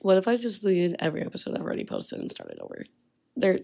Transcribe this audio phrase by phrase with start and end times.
[0.00, 2.84] what if I just deleted every episode I've already posted and started over?
[3.36, 3.60] There,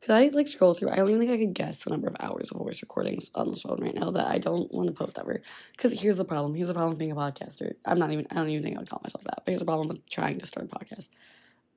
[0.00, 0.90] could I like scroll through?
[0.90, 3.48] I don't even think I could guess the number of hours of voice recordings on
[3.48, 5.42] this phone right now that I don't want to post ever.
[5.72, 6.54] Because here's the problem.
[6.54, 7.72] Here's the problem being a podcaster.
[7.84, 8.26] I'm not even.
[8.30, 9.42] I don't even think I would call myself that.
[9.44, 11.08] But here's the problem with trying to start a podcast.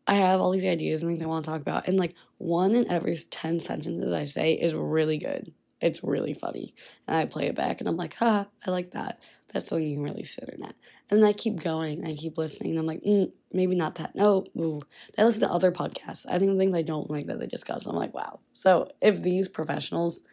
[0.07, 2.75] I have all these ideas and things I want to talk about, and like one
[2.75, 5.53] in every ten sentences I say is really good.
[5.79, 6.75] It's really funny,
[7.07, 9.95] and I play it back, and I'm like, "Huh, I like that." That's something you
[9.95, 10.75] can really sit in at.
[11.11, 14.15] And I keep going, I keep listening, and I'm like, mm, maybe not that.
[14.15, 14.81] No, ooh.
[15.17, 16.25] I listen to other podcasts.
[16.25, 18.39] I think the things I don't like that they discuss, I'm like, wow.
[18.53, 20.23] So if these professionals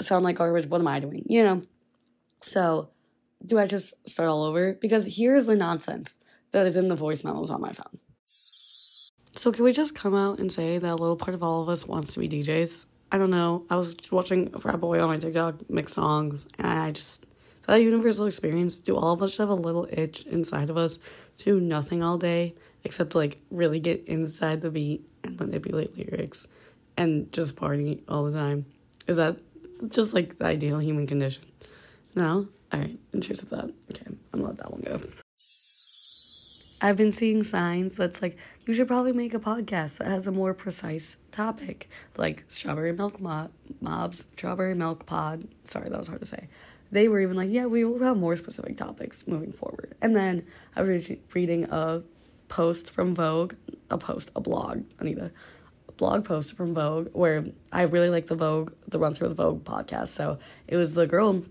[0.00, 1.24] sound like garbage, what am I doing?
[1.28, 1.62] You know?
[2.40, 2.90] So
[3.44, 4.74] do I just start all over?
[4.74, 6.18] Because here's the nonsense
[6.50, 8.00] that is in the voice memos on my phone.
[8.26, 11.68] So can we just come out and say that a little part of all of
[11.68, 12.86] us wants to be DJs?
[13.12, 13.64] I don't know.
[13.70, 17.26] I was watching a Frat Boy on my TikTok mix songs, and I just
[17.66, 18.76] that universal experience.
[18.76, 20.98] Do all of us have a little itch inside of us
[21.38, 22.54] to do nothing all day
[22.84, 26.48] except like really get inside the beat and manipulate lyrics
[26.96, 28.66] and just party all the time?
[29.06, 29.38] Is that
[29.88, 31.44] just like the ideal human condition?
[32.14, 32.48] No?
[32.72, 33.72] Alright, cheers to that.
[33.90, 35.00] Okay, I'm gonna let that one go.
[36.82, 40.32] I've been seeing signs that's like, you should probably make a podcast that has a
[40.32, 45.48] more precise topic, like strawberry milk mo- mobs, strawberry milk pod.
[45.64, 46.48] Sorry, that was hard to say.
[46.90, 49.94] They were even like, yeah, we will have more specific topics moving forward.
[50.00, 52.02] And then I was reading a
[52.48, 53.54] post from Vogue,
[53.90, 55.32] a post, a blog, Anita,
[55.88, 59.34] a blog post from Vogue where I really like the Vogue, the Run Through the
[59.34, 60.08] Vogue podcast.
[60.08, 61.44] So it was the girl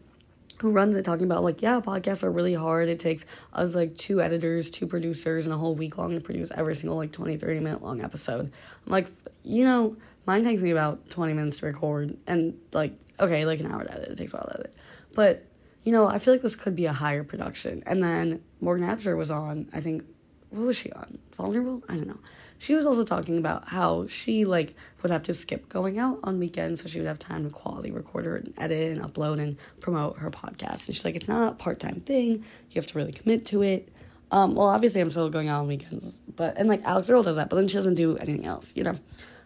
[0.60, 3.96] who runs it talking about like yeah podcasts are really hard it takes us like
[3.98, 7.38] two editors two producers and a whole week long to produce every single like 20
[7.38, 8.52] 30 minute long episode
[8.86, 9.08] i'm like
[9.44, 13.66] you know mine takes me about 20 minutes to record and like okay like an
[13.66, 14.76] hour to edit it takes a while to edit
[15.16, 15.46] but
[15.84, 19.18] you know i feel like this could be a higher production and then morgan absher
[19.18, 20.04] was on i think
[20.52, 22.20] what was she on vulnerable i don't know
[22.58, 26.40] she was also talking about how she like would have to skip going out on
[26.40, 29.58] weekends so she would have time to quality record her and edit and upload and
[29.82, 30.88] promote her podcast.
[30.88, 32.38] And she's like, it's not a part time thing.
[32.72, 33.90] You have to really commit to it.
[34.32, 37.36] Um, well, obviously, I'm still going out on weekends, but and like Alix Earle does
[37.36, 38.98] that, but then she doesn't do anything else, you know.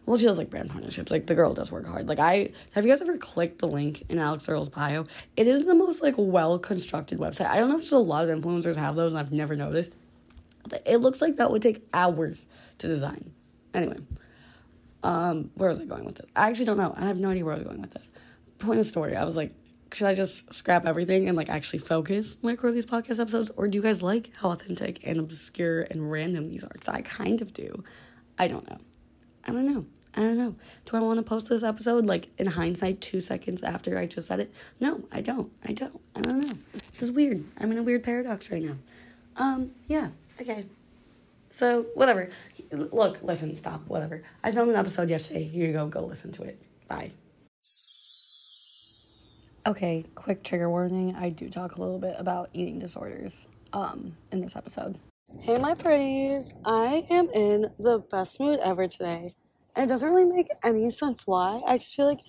[0.09, 1.11] Well, she does like brand partnerships.
[1.11, 2.07] Like the girl does work hard.
[2.07, 5.05] Like I have you guys ever clicked the link in Alix Earle's bio?
[5.37, 7.45] It is the most like well constructed website.
[7.45, 9.95] I don't know if just a lot of influencers have those, and I've never noticed.
[10.83, 12.47] It looks like that would take hours
[12.79, 13.31] to design.
[13.75, 13.99] Anyway,
[15.03, 16.25] um, where was I going with this?
[16.35, 16.91] I actually don't know.
[16.97, 18.11] I have no idea where I was going with this.
[18.57, 19.53] Point of story, I was like,
[19.93, 23.51] should I just scrap everything and like actually focus when I record these podcast episodes?
[23.51, 26.71] Or do you guys like how authentic and obscure and random these are?
[26.73, 27.83] Because I kind of do.
[28.39, 28.79] I don't know.
[29.45, 29.85] I don't know.
[30.15, 30.55] I don't know.
[30.85, 34.27] Do I want to post this episode like in hindsight two seconds after I just
[34.27, 34.53] said it?
[34.79, 35.51] No, I don't.
[35.63, 35.99] I don't.
[36.15, 36.57] I don't know.
[36.89, 37.45] This is weird.
[37.59, 38.77] I'm in a weird paradox right now.
[39.37, 40.09] Um, yeah,
[40.41, 40.65] okay.
[41.51, 42.29] So, whatever.
[42.71, 44.23] Look, listen, stop, whatever.
[44.43, 45.43] I filmed an episode yesterday.
[45.43, 46.59] Here you go, go listen to it.
[46.87, 47.11] Bye.
[49.65, 51.15] Okay, quick trigger warning.
[51.15, 54.97] I do talk a little bit about eating disorders um in this episode.
[55.39, 59.33] Hey my pretties, I am in the best mood ever today.
[59.75, 61.61] And it doesn't really make any sense why.
[61.67, 62.19] I just feel like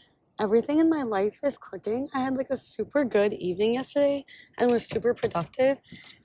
[0.41, 2.09] everything in my life is clicking.
[2.15, 4.25] I had like a super good evening yesterday
[4.59, 5.79] and was super productive.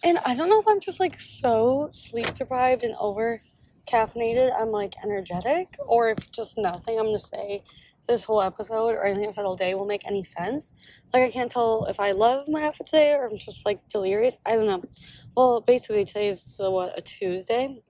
[0.03, 3.41] And I don't know if I'm just like so sleep deprived and over
[3.85, 7.63] caffeinated, I'm like energetic, or if just nothing I'm gonna say
[8.07, 10.71] this whole episode or anything I've said all day will make any sense.
[11.13, 14.37] Like I can't tell if I love my outfit today or I'm just like delirious.
[14.45, 14.83] I don't know.
[15.35, 17.81] Well, basically today's uh, what a Tuesday.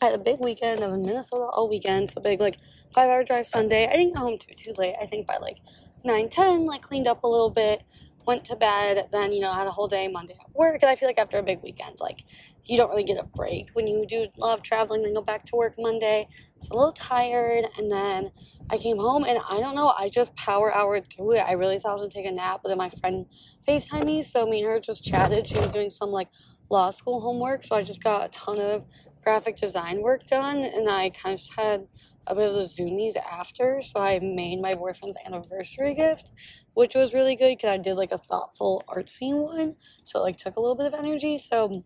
[0.00, 0.80] I had a big weekend.
[0.82, 2.58] I was in Minnesota all weekend, so big like
[2.92, 3.86] five hour drive Sunday.
[3.88, 4.94] I didn't get home too too late.
[5.00, 5.58] I think by like
[6.04, 7.82] nine ten, like cleaned up a little bit,
[8.26, 9.08] went to bed.
[9.12, 11.38] Then you know had a whole day Monday at work, and I feel like after
[11.38, 12.24] a big weekend, like
[12.66, 15.02] you don't really get a break when you do of traveling.
[15.02, 16.28] Then go back to work Monday.
[16.56, 18.30] It's a little tired, and then
[18.70, 19.94] I came home and I don't know.
[19.98, 21.44] I just power houred through it.
[21.46, 23.26] I really thought I was gonna take a nap, but then my friend
[23.66, 25.46] Facetime me, so me and her just chatted.
[25.46, 26.28] She was doing some like
[26.70, 28.84] law school homework, so I just got a ton of
[29.24, 31.86] graphic design work done, and I kind of just had
[32.26, 33.80] a bit of the zoomies after.
[33.82, 36.30] So I made my boyfriend's anniversary gift,
[36.74, 39.76] which was really good because I did like a thoughtful art scene one.
[40.04, 41.38] So it like took a little bit of energy.
[41.38, 41.82] So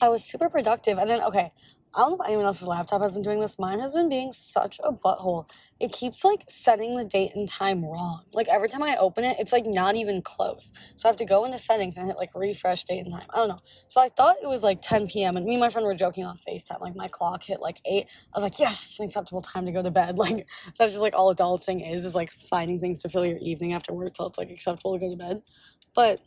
[0.00, 0.98] I was super productive.
[0.98, 1.50] And then, okay,
[1.96, 3.58] I don't know if anyone else's laptop has been doing this.
[3.58, 5.48] Mine has been being such a butthole.
[5.78, 8.22] It keeps like setting the date and time wrong.
[8.32, 10.72] Like every time I open it, it's like not even close.
[10.96, 13.26] So I have to go into settings and hit like refresh date and time.
[13.30, 13.58] I don't know.
[13.86, 15.36] So I thought it was like 10 p.m.
[15.36, 16.80] and me and my friend were joking on FaceTime.
[16.80, 18.04] Like my clock hit like 8.
[18.06, 20.16] I was like, yes, it's an acceptable time to go to bed.
[20.24, 20.48] Like
[20.78, 23.92] that's just like all adulting is, is like finding things to fill your evening after
[23.92, 25.42] work till it's like acceptable to go to bed.
[25.94, 26.20] But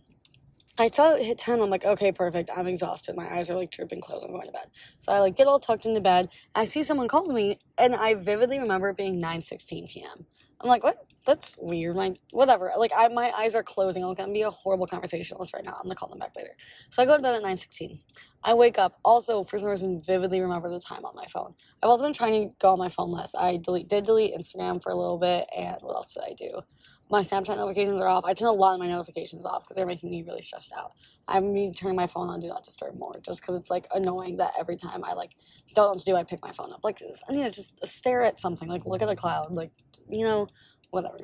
[0.79, 1.61] I saw it hit 10.
[1.61, 2.49] I'm like, okay, perfect.
[2.55, 3.15] I'm exhausted.
[3.15, 4.25] My eyes are like drooping closed.
[4.25, 4.67] I'm going to bed.
[4.99, 6.29] So I like get all tucked into bed.
[6.55, 10.25] I see someone calls me and I vividly remember it being 9 16 p.m.
[10.61, 10.97] I'm like, what?
[11.25, 11.95] That's weird.
[11.95, 12.71] My whatever.
[12.77, 14.03] Like I my eyes are closing.
[14.03, 15.73] I'm gonna be a horrible conversationalist right now.
[15.73, 16.55] I'm gonna call them back later.
[16.89, 17.99] So I go to bed at 9 16.
[18.43, 21.53] I wake up, also for some reason vividly remember the time on my phone.
[21.83, 23.35] I've also been trying to go on my phone less.
[23.35, 26.61] I delete did delete Instagram for a little bit and what else did I do?
[27.09, 28.25] My Snapchat notifications are off.
[28.25, 30.91] I turn a lot of my notifications off because they're making me really stressed out.
[31.27, 34.37] I'm me turning my phone on do not disturb more just because it's like annoying
[34.37, 35.35] that every time I like
[35.73, 36.83] don't what to do, I pick my phone up.
[36.83, 39.71] Like I need to just stare at something, like look at a cloud, like
[40.09, 40.47] you know,
[40.91, 41.17] whatever.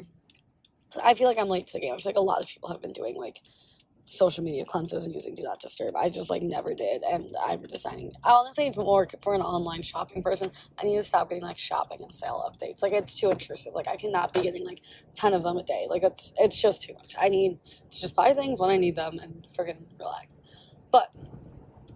[1.04, 1.98] I feel like I'm late to the game.
[2.06, 3.42] Like a lot of people have been doing like
[4.06, 5.96] social media cleanses and using do not disturb.
[5.96, 8.12] I just like never did, and I'm deciding.
[8.24, 10.52] I honestly, it's more for an online shopping person.
[10.82, 12.82] I need to stop getting like shopping and sale updates.
[12.82, 13.74] Like it's too intrusive.
[13.74, 14.82] Like I cannot be getting like
[15.16, 15.88] ten of them a day.
[15.90, 17.16] Like it's it's just too much.
[17.20, 17.60] I need
[17.92, 20.42] to just buy things when I need them and friggin' relax.
[20.92, 21.12] But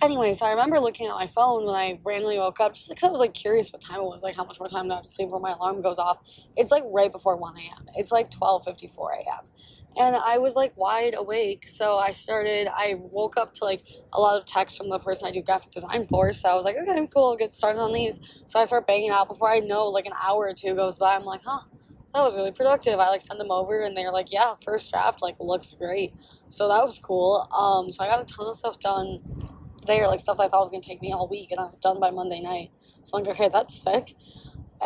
[0.01, 3.03] anyway, so I remember looking at my phone when I randomly woke up, just because
[3.03, 4.95] I was like curious what time it was, like how much more time do I
[4.95, 6.19] have to sleep before my alarm goes off.
[6.55, 7.85] It's like right before one a.m.
[7.95, 9.49] It's like twelve fifty four a.m
[9.99, 11.67] and I was like wide awake.
[11.67, 13.83] So I started, I woke up to like
[14.13, 16.31] a lot of texts from the person I do graphic design for.
[16.33, 18.19] So I was like, okay, cool, I'll get started on these.
[18.45, 21.15] So I start banging out before I know, like an hour or two goes by.
[21.15, 21.61] I'm like, huh,
[22.13, 22.99] that was really productive.
[22.99, 26.13] I like send them over and they're like, yeah, first draft like looks great.
[26.49, 27.47] So that was cool.
[27.51, 29.19] Um, so I got a ton of stuff done
[29.87, 31.99] there, like stuff I thought was gonna take me all week, and I was done
[31.99, 32.71] by Monday night.
[33.03, 34.15] So I'm like, okay, that's sick.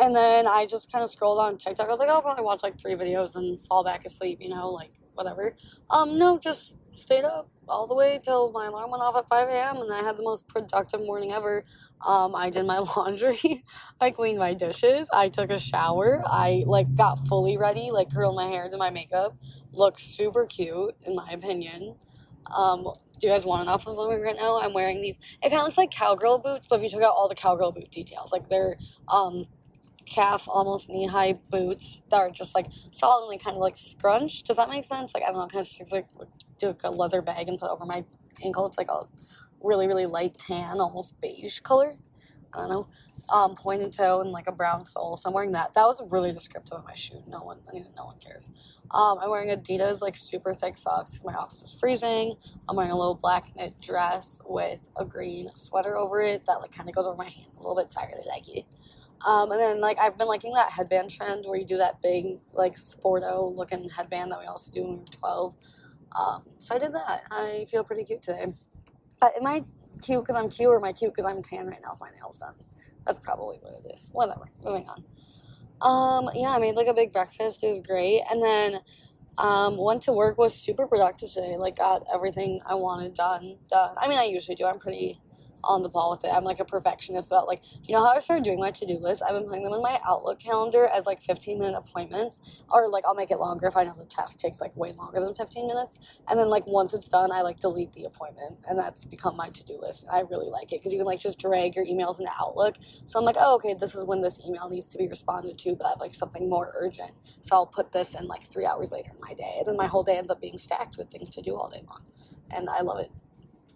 [0.00, 1.86] And then I just kind of scrolled on TikTok.
[1.86, 4.70] I was like, I'll probably watch like three videos and fall back asleep, you know,
[4.70, 5.56] like whatever.
[5.90, 9.48] Um, no, just stayed up all the way till my alarm went off at 5
[9.48, 9.76] a.m.
[9.76, 11.64] and I had the most productive morning ever.
[12.06, 13.64] Um, I did my laundry,
[14.00, 18.36] I cleaned my dishes, I took a shower, I like got fully ready, like curled
[18.36, 19.36] my hair, did my makeup,
[19.72, 21.96] looked super cute in my opinion.
[22.54, 22.82] Um,
[23.18, 24.60] do you guys want an outfit I'm right now?
[24.60, 25.18] I'm wearing these.
[25.42, 27.70] It kind of looks like cowgirl boots, but if you took out all the cowgirl
[27.70, 28.76] boot details, like they're
[29.06, 29.44] um
[30.06, 34.46] calf, almost knee high boots that are just like solidly kind of like scrunched.
[34.46, 35.14] Does that make sense?
[35.14, 36.06] Like I don't know, kind of just like
[36.58, 38.04] do like a leather bag and put over my
[38.44, 38.66] ankle.
[38.66, 39.06] It's like a
[39.62, 41.94] really really light tan, almost beige color.
[42.54, 42.88] I don't know.
[43.32, 45.16] Um, pointed toe and like a brown sole.
[45.16, 45.74] So I'm wearing that.
[45.74, 47.22] That was really descriptive of my shoe.
[47.28, 47.60] No one,
[47.96, 48.50] no one cares.
[48.90, 52.34] Um, I'm wearing Adidas like super thick socks my office is freezing.
[52.68, 56.72] I'm wearing a little black knit dress with a green sweater over it that like
[56.72, 57.90] kind of goes over my hands a little bit.
[57.90, 58.64] So I really like it.
[59.26, 62.38] Um, and then like I've been liking that headband trend where you do that big
[62.52, 65.56] like sporto looking headband that we also do when we were twelve.
[66.18, 67.20] Um, so I did that.
[67.30, 68.46] I feel pretty cute today.
[69.20, 69.62] But am I
[70.02, 72.10] cute because I'm cute or am I cute because I'm tan right now with my
[72.18, 72.54] nails done?
[73.06, 74.10] That's probably what it is.
[74.12, 74.50] Whatever.
[74.64, 75.04] Moving on.
[75.80, 77.64] Um, yeah, I made like a big breakfast.
[77.64, 78.22] It was great.
[78.30, 78.80] And then
[79.38, 81.56] um, went to work was super productive today.
[81.56, 83.58] Like got everything I wanted done.
[83.68, 83.94] Done.
[84.00, 84.66] I mean, I usually do.
[84.66, 85.20] I'm pretty
[85.64, 86.30] on the ball with it.
[86.32, 88.98] I'm like a perfectionist about like you know how I started doing my to do
[88.98, 89.22] list.
[89.22, 93.04] I've been putting them in my Outlook calendar as like 15 minute appointments, or like
[93.06, 95.66] I'll make it longer if I know the task takes like way longer than 15
[95.66, 95.98] minutes.
[96.28, 99.48] And then like once it's done, I like delete the appointment, and that's become my
[99.50, 100.06] to do list.
[100.12, 102.76] I really like it because you can like just drag your emails into Outlook.
[103.06, 105.74] So I'm like, oh okay, this is when this email needs to be responded to,
[105.74, 107.12] but I have like something more urgent.
[107.40, 109.86] So I'll put this in like three hours later in my day, and then my
[109.86, 112.04] whole day ends up being stacked with things to do all day long,
[112.50, 113.10] and I love it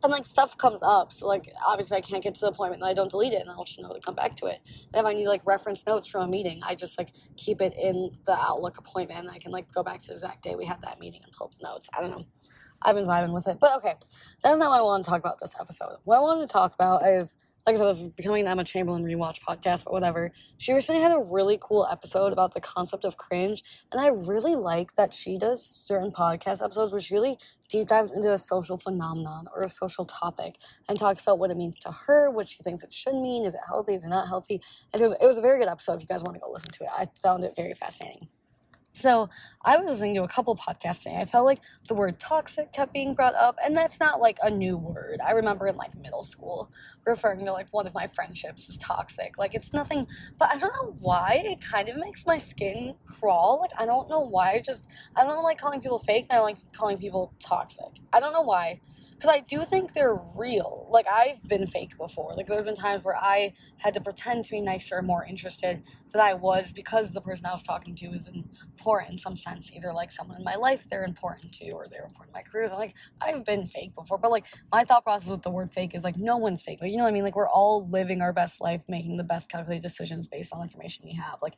[0.02, 1.12] and like stuff comes up.
[1.12, 3.50] So like obviously I can't get to the appointment and I don't delete it and
[3.50, 4.60] I'll just know to come back to it.
[4.94, 7.74] And if I need like reference notes from a meeting, I just like keep it
[7.80, 10.64] in the Outlook appointment and I can like go back to the exact day we
[10.64, 11.88] had that meeting and pull up the notes.
[11.96, 12.24] I don't know.
[12.82, 13.58] I've been vibing with it.
[13.60, 13.94] But okay,
[14.42, 15.96] that's not what I want to talk about this episode.
[16.04, 17.34] What I wanted to talk about is
[17.66, 20.30] like I said, this is becoming the Emma Chamberlain rewatch podcast, but whatever.
[20.56, 24.54] She recently had a really cool episode about the concept of cringe, and I really
[24.54, 28.76] like that she does certain podcast episodes where she really deep dives into a social
[28.76, 30.58] phenomenon or a social topic
[30.88, 33.54] and talks about what it means to her, what she thinks it should mean, is
[33.54, 34.60] it healthy, is it not healthy.
[34.92, 36.52] And it was it was a very good episode if you guys want to go
[36.52, 36.90] listen to it.
[36.96, 38.28] I found it very fascinating.
[38.96, 39.28] So
[39.60, 41.18] I was listening to a couple podcasts today.
[41.20, 44.50] I felt like the word toxic kept being brought up, and that's not like a
[44.50, 45.20] new word.
[45.22, 46.72] I remember in like middle school
[47.06, 49.36] referring to like one of my friendships as toxic.
[49.36, 50.06] Like it's nothing,
[50.38, 53.58] but I don't know why it kind of makes my skin crawl.
[53.60, 54.52] Like I don't know why.
[54.52, 56.28] I just I don't like calling people fake.
[56.30, 58.00] I don't like calling people toxic.
[58.14, 58.80] I don't know why
[59.16, 60.86] because I do think they're real.
[60.90, 62.34] Like I've been fake before.
[62.36, 65.82] Like there's been times where I had to pretend to be nicer and more interested
[66.12, 69.72] than I was because the person I was talking to is important in some sense.
[69.72, 72.68] Either like someone in my life they're important to, or they're important in my career.
[72.68, 75.94] So like I've been fake before, but like my thought process with the word fake
[75.94, 76.78] is like no one's fake.
[76.82, 77.24] Like you know what I mean?
[77.24, 81.06] Like we're all living our best life, making the best calculated decisions based on information
[81.06, 81.38] we have.
[81.40, 81.54] Like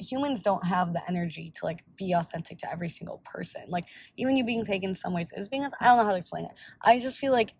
[0.00, 3.62] humans don't have the energy to like be authentic to every single person.
[3.68, 3.84] Like
[4.16, 5.64] even you being fake in some ways is being.
[5.64, 6.52] I don't know how to explain it.
[6.82, 7.54] I just feel like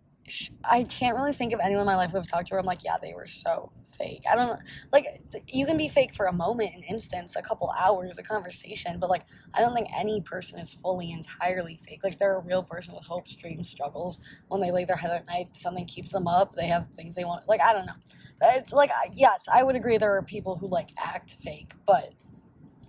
[0.63, 2.65] I can't really think of anyone in my life who I've talked to where I'm
[2.65, 4.23] like, yeah, they were so fake.
[4.29, 4.59] I don't.
[4.91, 5.05] Like,
[5.47, 9.09] you can be fake for a moment, an instance, a couple hours, a conversation, but
[9.09, 12.03] like, I don't think any person is fully, entirely fake.
[12.03, 14.19] Like, they're a real person with hopes, dreams, struggles.
[14.49, 16.53] When they lay their head at night, something keeps them up.
[16.53, 17.47] They have things they want.
[17.47, 17.93] Like, I don't know.
[18.41, 22.13] It's like, yes, I would agree there are people who like act fake, but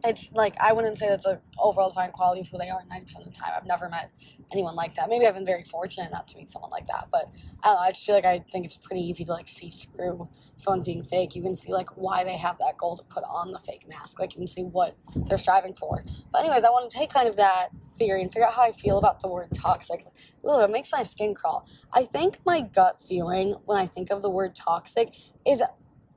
[0.05, 3.19] it's like I wouldn't say that's a overall defined quality of who they are 90%
[3.19, 3.53] of the time.
[3.55, 4.11] I've never met
[4.53, 5.09] anyone like that.
[5.09, 7.31] Maybe I've been very fortunate not to meet someone like that, but
[7.63, 7.81] I don't know.
[7.81, 11.03] I just feel like I think it's pretty easy to like see through someone being
[11.03, 11.37] fake.
[11.37, 14.19] You can see like why they have that goal to put on the fake mask.
[14.19, 16.05] Like you can see what they're striving for.
[16.33, 18.73] But anyways, I want to take kind of that theory and figure out how I
[18.73, 20.03] feel about the word toxic.
[20.45, 21.69] Ooh, it makes my skin crawl.
[21.93, 25.15] I think my gut feeling when I think of the word toxic
[25.47, 25.63] is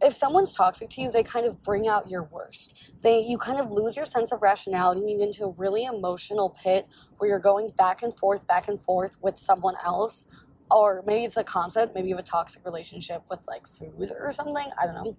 [0.03, 2.91] if someone's toxic to you, they kind of bring out your worst.
[3.01, 5.85] They you kind of lose your sense of rationality and you get into a really
[5.85, 10.27] emotional pit where you're going back and forth, back and forth with someone else.
[10.69, 14.31] Or maybe it's a concept, maybe you have a toxic relationship with like food or
[14.31, 14.67] something.
[14.81, 15.17] I don't know.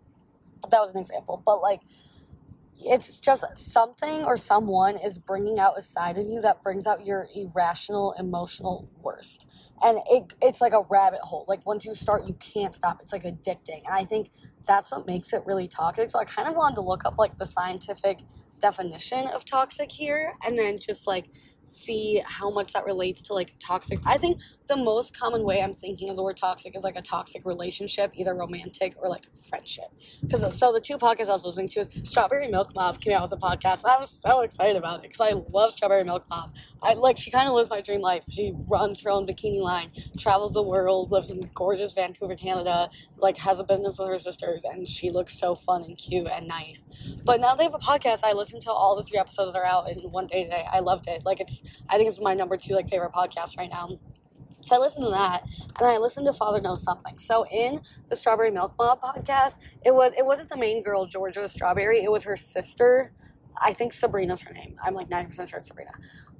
[0.71, 1.43] That was an example.
[1.45, 1.81] But like
[2.81, 7.07] it's just something or someone is bringing out a side of you that brings out
[7.07, 9.49] your irrational emotional worst.
[9.83, 11.45] And it, it's like a rabbit hole.
[11.49, 13.01] Like once you start you can't stop.
[13.01, 13.83] It's like addicting.
[13.87, 14.31] And i think
[14.67, 16.09] that's what makes it really toxic.
[16.09, 18.21] So i kind of wanted to look up like the scientific
[18.61, 21.27] definition of toxic here and then just like
[21.65, 23.99] see how much that relates to like toxic.
[24.07, 27.03] I think the most common way I'm thinking of the word toxic is like a
[27.03, 29.87] toxic relationship, either romantic or like friendship.
[30.23, 33.31] Because so the two podcasts I was listening to is Strawberry Milk Mob came out
[33.31, 33.85] with a podcast.
[33.85, 36.55] I was so excited about it because I love Strawberry Milk Mob.
[36.83, 38.25] I like she kind of lives my dream life.
[38.31, 43.37] She runs her own bikini line, travels the world, lives in gorgeous Vancouver, Canada, like
[43.39, 46.87] has a business with her sisters, and she looks so fun and cute and nice.
[47.25, 48.21] But now they have a podcast.
[48.25, 50.65] I listened to all the three episodes that are out in one day today.
[50.73, 51.25] I loved it.
[51.25, 53.99] Like it's I think it's my number two like favorite podcast right now.
[54.65, 55.45] So I listened to that,
[55.79, 57.19] and I listened to Father Knows Something.
[57.19, 61.47] So in the Strawberry Milk Mob podcast, it was it wasn't the main girl Georgia
[61.49, 62.03] Strawberry.
[62.03, 63.13] It was her sister
[63.61, 64.77] I think Sabrina's her name.
[64.83, 65.91] I'm like 90% sure it's Sabrina.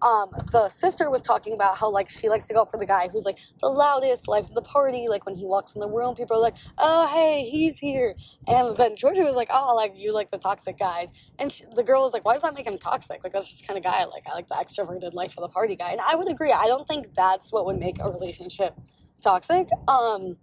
[0.03, 3.09] Um, the sister was talking about how like she likes to go for the guy
[3.09, 5.07] who's like the loudest, life of the party.
[5.09, 8.15] Like when he walks in the room, people are like, "Oh, hey, he's here."
[8.47, 11.83] And then Georgia was like, "Oh, like you like the toxic guys." And she, the
[11.83, 13.23] girl was like, "Why does that make him toxic?
[13.25, 14.25] Like that's just kind of guy I like.
[14.29, 16.53] I like the extroverted, life of the party guy." And I would agree.
[16.53, 18.75] I don't think that's what would make a relationship
[19.23, 19.69] toxic.
[19.89, 20.37] Um,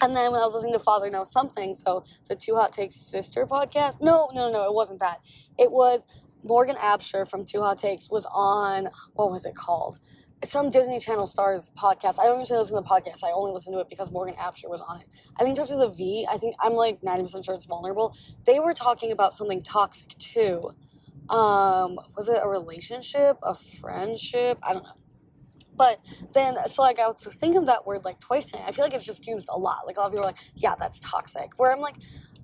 [0.00, 2.96] and then when I was listening to Father Knows Something, so the Two Hot Takes
[2.96, 4.00] sister podcast.
[4.00, 5.20] No, no, no, it wasn't that.
[5.58, 6.06] It was
[6.42, 9.98] Morgan Absher from Two Hot Takes was on what was it called?
[10.42, 12.18] Some Disney Channel stars podcast.
[12.20, 13.24] I don't usually listen to the podcast.
[13.24, 15.06] I only listen to it because Morgan Absher was on it.
[15.38, 16.26] I think it starts with a V.
[16.30, 18.14] I think I'm like 90% sure it's vulnerable.
[18.44, 20.72] They were talking about something toxic too.
[21.30, 24.58] Um, was it a relationship, a friendship?
[24.62, 24.90] I don't know.
[25.76, 26.00] But
[26.34, 28.62] then, so like I was thinking of that word like twice today.
[28.66, 29.86] I feel like it's just used a lot.
[29.86, 31.58] Like a lot of people are like, yeah, that's toxic.
[31.58, 31.96] Where I'm like,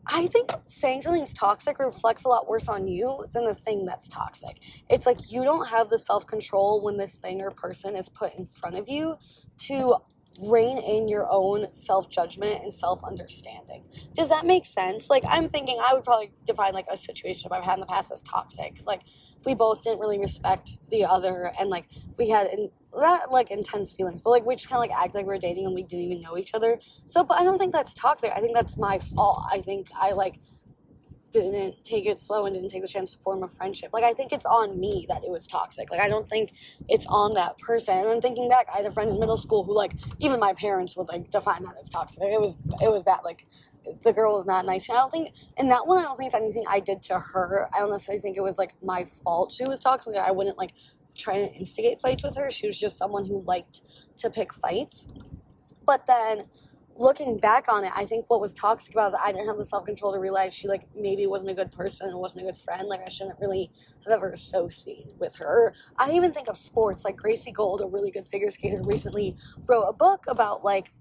[0.07, 4.09] I think saying something's toxic reflects a lot worse on you than the thing that's
[4.09, 4.59] toxic.
[4.88, 8.35] It's like you don't have the self control when this thing or person is put
[8.35, 9.16] in front of you
[9.59, 9.97] to
[10.42, 13.87] rein in your own self judgment and self understanding.
[14.14, 15.11] Does that make sense?
[15.11, 18.11] Like, I'm thinking I would probably define like a situation I've had in the past
[18.11, 18.78] as toxic.
[18.87, 19.02] Like,
[19.45, 21.87] we both didn't really respect the other and like
[22.19, 25.15] we had in, not like intense feelings, but like we just kind of like act
[25.15, 26.79] like we're dating and we didn't even know each other.
[27.07, 28.33] So, but I don't think that's toxic.
[28.35, 29.45] I think that's my fault.
[29.51, 30.41] I think I like
[31.33, 33.91] didn't take it slow and didn't take the chance to form a friendship.
[33.93, 35.91] Like I think it's on me that it was toxic.
[35.91, 36.53] Like I don't think
[36.89, 37.97] it's on that person.
[37.97, 40.53] And then thinking back, I had a friend in middle school who like even my
[40.55, 42.23] parents would like define that as toxic.
[42.23, 43.21] It was it was bad.
[43.25, 43.47] Like
[44.03, 44.89] the girl was not nice.
[44.89, 47.19] And I don't think in that one I don't think it's anything I did to
[47.19, 47.69] her.
[47.75, 50.17] I don't necessarily think it was like my fault she was toxic.
[50.17, 50.73] I wouldn't like
[51.17, 52.50] try to instigate fights with her.
[52.50, 53.83] She was just someone who liked
[54.19, 55.09] to pick fights.
[55.85, 56.45] But then
[56.97, 59.64] looking back on it, I think what was toxic about is I didn't have the
[59.64, 62.61] self control to realize she like maybe wasn't a good person and wasn't a good
[62.61, 62.87] friend.
[62.88, 63.71] Like I shouldn't really
[64.05, 65.75] have ever associated with her.
[65.97, 69.37] I even think of sports like Gracie Gold, a really good figure skater, recently
[69.67, 70.93] wrote a book about like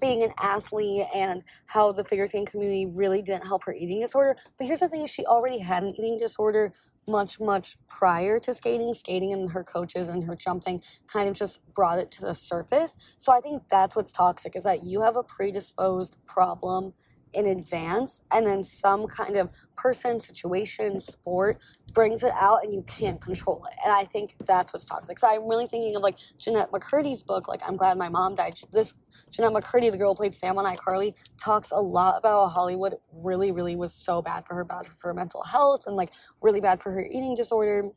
[0.00, 4.36] being an athlete and how the figure skating community really didn't help her eating disorder.
[4.58, 6.72] But here's the thing: she already had an eating disorder
[7.08, 8.92] much, much prior to skating.
[8.94, 12.98] Skating and her coaches and her jumping kind of just brought it to the surface.
[13.16, 16.94] So I think that's what's toxic is that you have a predisposed problem
[17.32, 21.58] in advance and then some kind of person, situation, sport
[21.92, 23.76] brings it out and you can't control it.
[23.84, 25.18] And I think that's what's toxic.
[25.18, 28.54] So I'm really thinking of like Jennette McCurdy's book, like I'm Glad My Mom Died.
[28.72, 28.94] This
[29.30, 32.94] Jennette McCurdy, the girl who played Sam on iCarly, talks a lot about how Hollywood
[33.12, 36.10] really, really was so bad for her, bad for her mental health and like
[36.40, 37.90] really bad for her eating disorder.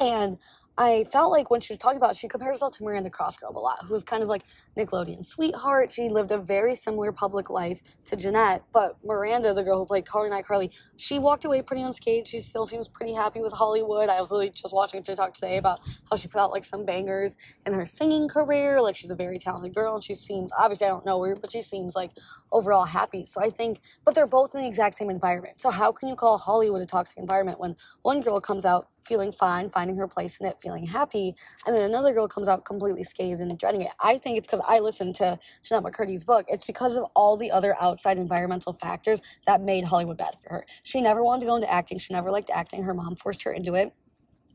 [0.00, 0.38] And
[0.80, 3.56] I felt like when she was talking about, it, she compares herself to Miranda Cosgrove
[3.56, 4.44] a lot, who was kind of like
[4.76, 5.90] Nickelodeon sweetheart.
[5.90, 10.06] She lived a very similar public life to Jennette, but Miranda, the girl who played
[10.06, 12.28] Carly Night Carly, she walked away pretty unscathed.
[12.28, 14.08] She still seems pretty happy with Hollywood.
[14.08, 17.36] I was literally just watching talk today about how she put out like some bangers
[17.66, 18.80] in her singing career.
[18.80, 21.50] Like she's a very talented girl, and she seems obviously I don't know her, but
[21.50, 22.12] she seems like
[22.52, 23.24] overall happy.
[23.24, 25.58] So I think, but they're both in the exact same environment.
[25.60, 29.32] So how can you call Hollywood a toxic environment when one girl comes out feeling
[29.32, 31.34] fine, finding her place in it, feeling happy,
[31.66, 33.90] and then another girl comes out completely scathed and dreading it?
[34.00, 36.44] I think it's because I listened to Jennette McCurdy's book.
[36.48, 40.66] It's because of all the other outside environmental factors that made Hollywood bad for her.
[40.82, 41.98] She never wanted to go into acting.
[41.98, 42.82] She never liked acting.
[42.82, 43.94] Her mom forced her into it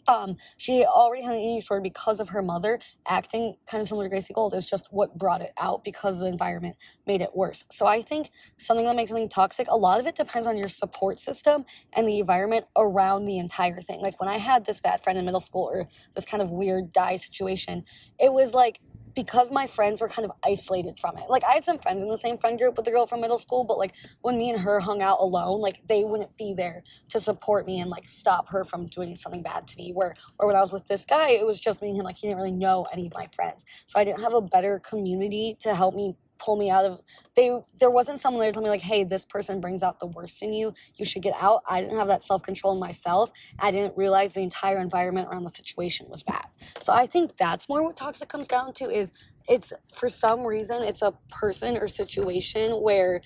[0.07, 4.05] um, she already had an eating disorder because of her mother acting kind of similar
[4.05, 6.75] to Gracie Gold is just what brought it out because the environment
[7.07, 7.65] made it worse.
[7.71, 10.67] So I think something that makes something toxic, a lot of it depends on your
[10.67, 14.01] support system and the environment around the entire thing.
[14.01, 16.93] Like when I had this bad friend in middle school or this kind of weird
[16.93, 17.83] die situation,
[18.19, 18.79] it was like
[19.15, 21.25] because my friends were kind of isolated from it.
[21.29, 23.39] Like I had some friends in the same friend group with the girl from middle
[23.39, 26.83] school, but like when me and her hung out alone, like they wouldn't be there
[27.09, 29.91] to support me and like stop her from doing something bad to me.
[29.91, 32.05] Where or when I was with this guy, it was just me and him.
[32.05, 34.79] Like he didn't really know any of my friends, so I didn't have a better
[34.79, 37.01] community to help me pull me out of
[37.35, 40.07] they there wasn't someone there to tell me like hey this person brings out the
[40.07, 40.73] worst in you.
[40.95, 41.61] You should get out.
[41.67, 43.31] I didn't have that self-control in myself.
[43.59, 46.45] I didn't realize the entire environment around the situation was bad.
[46.79, 49.11] So i think that's more what toxic comes down to is
[49.47, 53.21] it's for some reason it's a person or situation where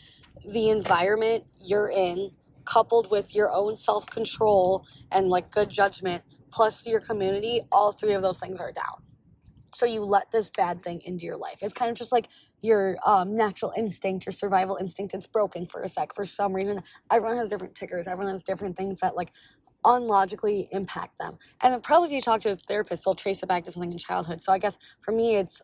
[0.47, 2.31] the environment you're in
[2.65, 8.21] coupled with your own self-control and like good judgment plus your community all three of
[8.21, 9.01] those things are down.
[9.73, 11.59] So you let this bad thing into your life.
[11.61, 12.29] It's kind of just like
[12.61, 15.13] your um, natural instinct, your survival instinct.
[15.13, 16.81] It's broken for a sec for some reason.
[17.11, 18.07] Everyone has different tickers.
[18.07, 19.31] Everyone has different things that like
[19.85, 21.37] unlogically impact them.
[21.61, 23.91] And then probably if you talk to a therapist, they'll trace it back to something
[23.91, 24.41] in childhood.
[24.41, 25.61] So I guess for me, it's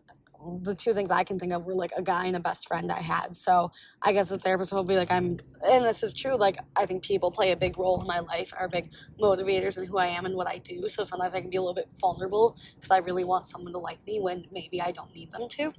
[0.61, 2.91] the two things I can think of were like a guy and a best friend
[2.91, 3.35] I had.
[3.35, 3.71] So
[4.01, 6.37] I guess the therapist will be like, I'm, and this is true.
[6.37, 8.91] Like, I think people play a big role in my life, are big
[9.21, 10.87] motivators in who I am and what I do.
[10.89, 13.79] So sometimes I can be a little bit vulnerable because I really want someone to
[13.79, 15.73] like me when maybe I don't need them to.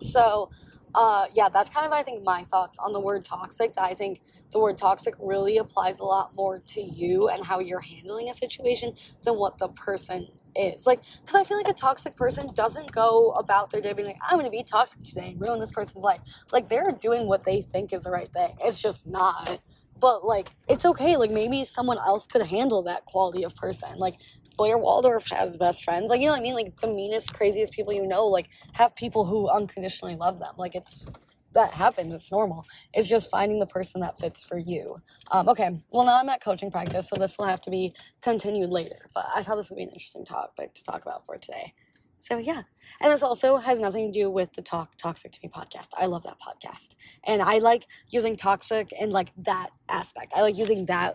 [0.00, 0.50] So
[0.94, 3.74] uh, yeah, that's kind of I think my thoughts on the word toxic.
[3.74, 7.60] That I think the word toxic really applies a lot more to you and how
[7.60, 10.86] you're handling a situation than what the person is.
[10.86, 14.18] Like, because I feel like a toxic person doesn't go about their day being like,
[14.22, 16.20] I'm going to be toxic today and ruin this person's life.
[16.52, 18.56] Like, they're doing what they think is the right thing.
[18.64, 19.60] It's just not.
[20.00, 21.16] But like, it's okay.
[21.16, 23.98] Like, maybe someone else could handle that quality of person.
[23.98, 24.14] Like,
[24.58, 26.10] Blair Waldorf has best friends.
[26.10, 26.54] Like, you know what I mean?
[26.54, 30.52] Like, the meanest, craziest people you know, like, have people who unconditionally love them.
[30.58, 31.08] Like, it's
[31.54, 32.12] that happens.
[32.12, 32.66] It's normal.
[32.92, 35.00] It's just finding the person that fits for you.
[35.30, 35.70] Um, okay.
[35.90, 38.96] Well, now I'm at coaching practice, so this will have to be continued later.
[39.14, 41.72] But I thought this would be an interesting topic to talk about for today.
[42.20, 42.62] So yeah,
[43.00, 45.90] and this also has nothing to do with the talk toxic to me podcast.
[45.96, 50.32] I love that podcast, and I like using toxic in like that aspect.
[50.36, 51.14] I like using that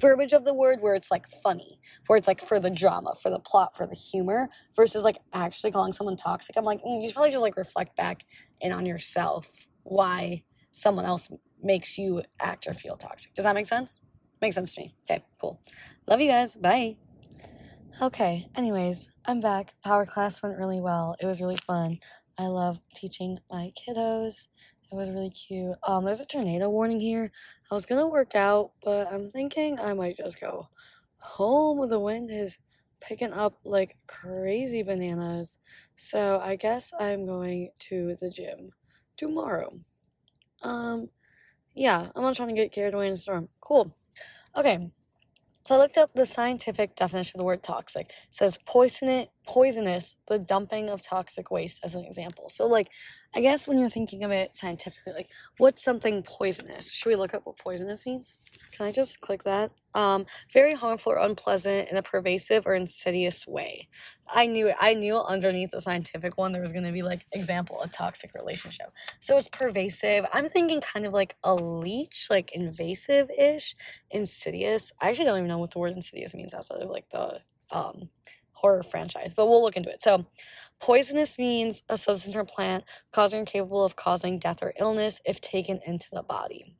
[0.00, 3.30] verbiage of the word where it's like funny, where it's like for the drama, for
[3.30, 6.56] the plot, for the humor, versus like actually calling someone toxic.
[6.56, 8.24] I'm like, mm, you should probably just like reflect back
[8.60, 11.30] in on yourself why someone else
[11.62, 13.34] makes you act or feel toxic.
[13.34, 14.00] Does that make sense?
[14.40, 14.94] Makes sense to me.
[15.08, 15.60] Okay, cool.
[16.06, 16.56] Love you guys.
[16.56, 16.96] Bye.
[18.02, 19.74] Okay, anyways, I'm back.
[19.84, 21.16] Power class went really well.
[21.20, 21.98] It was really fun.
[22.36, 24.48] I love teaching my kiddos.
[24.92, 25.76] It was really cute.
[25.86, 27.30] Um, there's a tornado warning here.
[27.70, 30.68] I was gonna work out, but I'm thinking I might just go
[31.18, 31.88] home.
[31.88, 32.58] The wind is
[33.00, 35.58] picking up like crazy bananas.
[35.96, 38.72] So I guess I'm going to the gym
[39.16, 39.80] tomorrow.
[40.62, 41.10] Um,
[41.74, 43.48] yeah, I'm not trying to get carried away in a storm.
[43.60, 43.96] Cool.
[44.56, 44.90] Okay,
[45.64, 48.10] so I looked up the scientific definition of the word toxic.
[48.10, 52.48] It says poisonous, poisonous, the dumping of toxic waste as an example.
[52.48, 52.88] So like,
[53.36, 55.28] I guess when you're thinking of it scientifically, like,
[55.58, 56.92] what's something poisonous?
[56.92, 58.38] Should we look up what poisonous means?
[58.72, 59.72] Can I just click that?
[59.94, 63.88] Um, very harmful or unpleasant in a pervasive or insidious way.
[64.28, 64.76] I knew it.
[64.80, 68.34] I knew underneath the scientific one there was going to be like example a toxic
[68.34, 68.92] relationship.
[69.18, 70.26] So it's pervasive.
[70.32, 73.74] I'm thinking kind of like a leech, like invasive ish,
[74.10, 74.92] insidious.
[75.02, 78.08] I actually don't even know what the word insidious means outside of like the um
[78.64, 80.02] horror franchise, but we'll look into it.
[80.02, 80.26] So,
[80.80, 85.40] poisonous means a substance or plant causing or capable of causing death or illness if
[85.40, 86.74] taken into the body.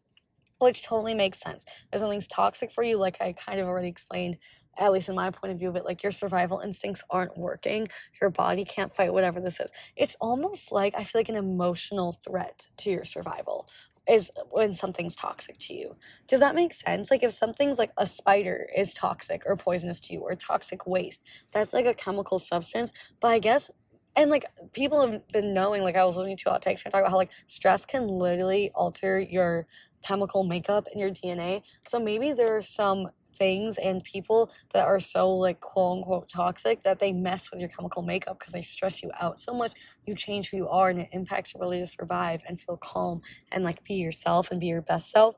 [0.61, 1.65] which totally makes sense.
[1.93, 4.39] If something's toxic for you, like I kind of already explained,
[4.79, 7.89] at least in my point of view it, like your survival instincts aren't working.
[8.21, 9.73] Your body can't fight whatever this is.
[9.97, 13.69] It's almost like I feel like an emotional threat to your survival
[14.09, 15.97] is when something's toxic to you.
[16.29, 17.11] Does that make sense?
[17.11, 21.23] Like if something's like a spider is toxic or poisonous to you or toxic waste,
[21.53, 22.93] that's like a chemical substance.
[23.21, 23.71] But I guess
[24.17, 27.11] and like people have been knowing, like I was listening to takes and talk about
[27.11, 29.67] how like stress can literally alter your
[30.03, 31.63] chemical makeup in your DNA.
[31.87, 36.83] So maybe there are some things and people that are so like quote unquote toxic
[36.83, 39.73] that they mess with your chemical makeup because they stress you out so much
[40.07, 43.21] you change who you are and it impacts your ability to survive and feel calm
[43.53, 45.37] and like be yourself and be your best self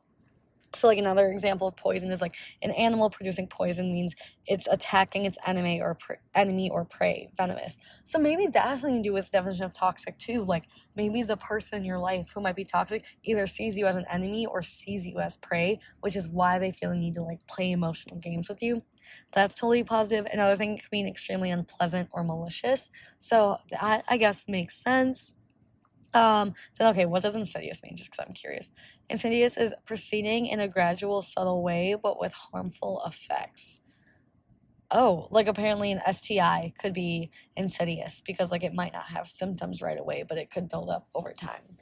[0.74, 4.14] so like another example of poison is like an animal producing poison means
[4.46, 7.78] it's attacking its enemy or pre- enemy or prey venomous.
[8.04, 10.64] So maybe that has something to do with definition of toxic too like
[10.96, 14.04] maybe the person in your life who might be toxic either sees you as an
[14.10, 17.46] enemy or sees you as prey which is why they feel the need to like
[17.46, 18.82] play emotional games with you.
[19.32, 20.26] That's totally positive.
[20.32, 22.90] Another thing could be extremely unpleasant or malicious.
[23.18, 25.35] So that i guess makes sense
[26.16, 27.96] um, then okay, what does insidious mean?
[27.96, 28.70] Just because I'm curious.
[29.10, 33.80] Insidious is proceeding in a gradual, subtle way, but with harmful effects.
[34.90, 39.82] Oh, like apparently an STI could be insidious because like it might not have symptoms
[39.82, 41.78] right away, but it could build up over time.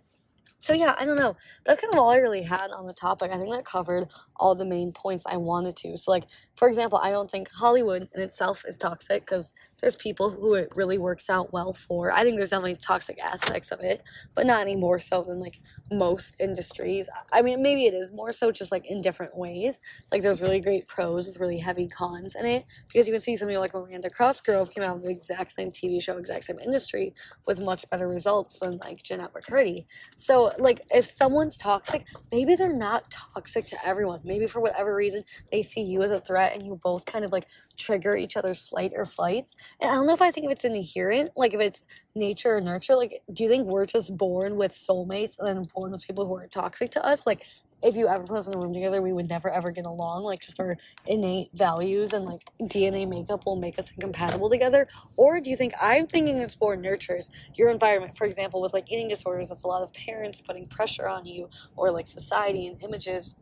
[0.65, 1.37] So yeah, I don't know.
[1.67, 3.31] That's kind of all I really had on the topic.
[3.31, 5.99] I think that covered all the main points I wanted to.
[5.99, 6.25] So like,
[6.57, 9.53] for example, I don't think Hollywood in itself is toxic because
[9.85, 12.11] there's people who it really works out well for.
[12.11, 14.03] I think there's definitely toxic aspects of it,
[14.35, 15.61] but not any more so than like
[15.93, 17.07] most industries.
[17.31, 19.83] I mean, maybe it is more so just like in different ways.
[20.11, 23.37] Like there's really great pros with really heavy cons in it because you can see
[23.37, 27.13] somebody like Miranda Cosgrove came out of the exact same TV show, exact same industry
[27.47, 29.85] with much better results than like Jennette McCurdy.
[30.17, 34.21] So like if someone's toxic, maybe they're not toxic to everyone.
[34.25, 37.33] Maybe for whatever reason they see you as a threat and you both kind of
[37.33, 37.45] like
[37.77, 40.65] trigger each other's flight or flights and I don't know if I think if it's
[40.65, 41.85] inherent, like if it's
[42.15, 42.95] nature or nurture.
[42.97, 46.37] Like, do you think we're just born with soulmates and then born with people who
[46.37, 47.27] are toxic to us?
[47.27, 47.45] Like,
[47.83, 50.23] if you ever put us in a room together, we would never ever get along.
[50.23, 54.87] Like, just our innate values and like DNA makeup will make us incompatible together.
[55.17, 58.17] Or do you think I'm thinking it's born nurtures your environment?
[58.17, 61.51] For example, with like eating disorders, that's a lot of parents putting pressure on you,
[61.77, 63.35] or like society and images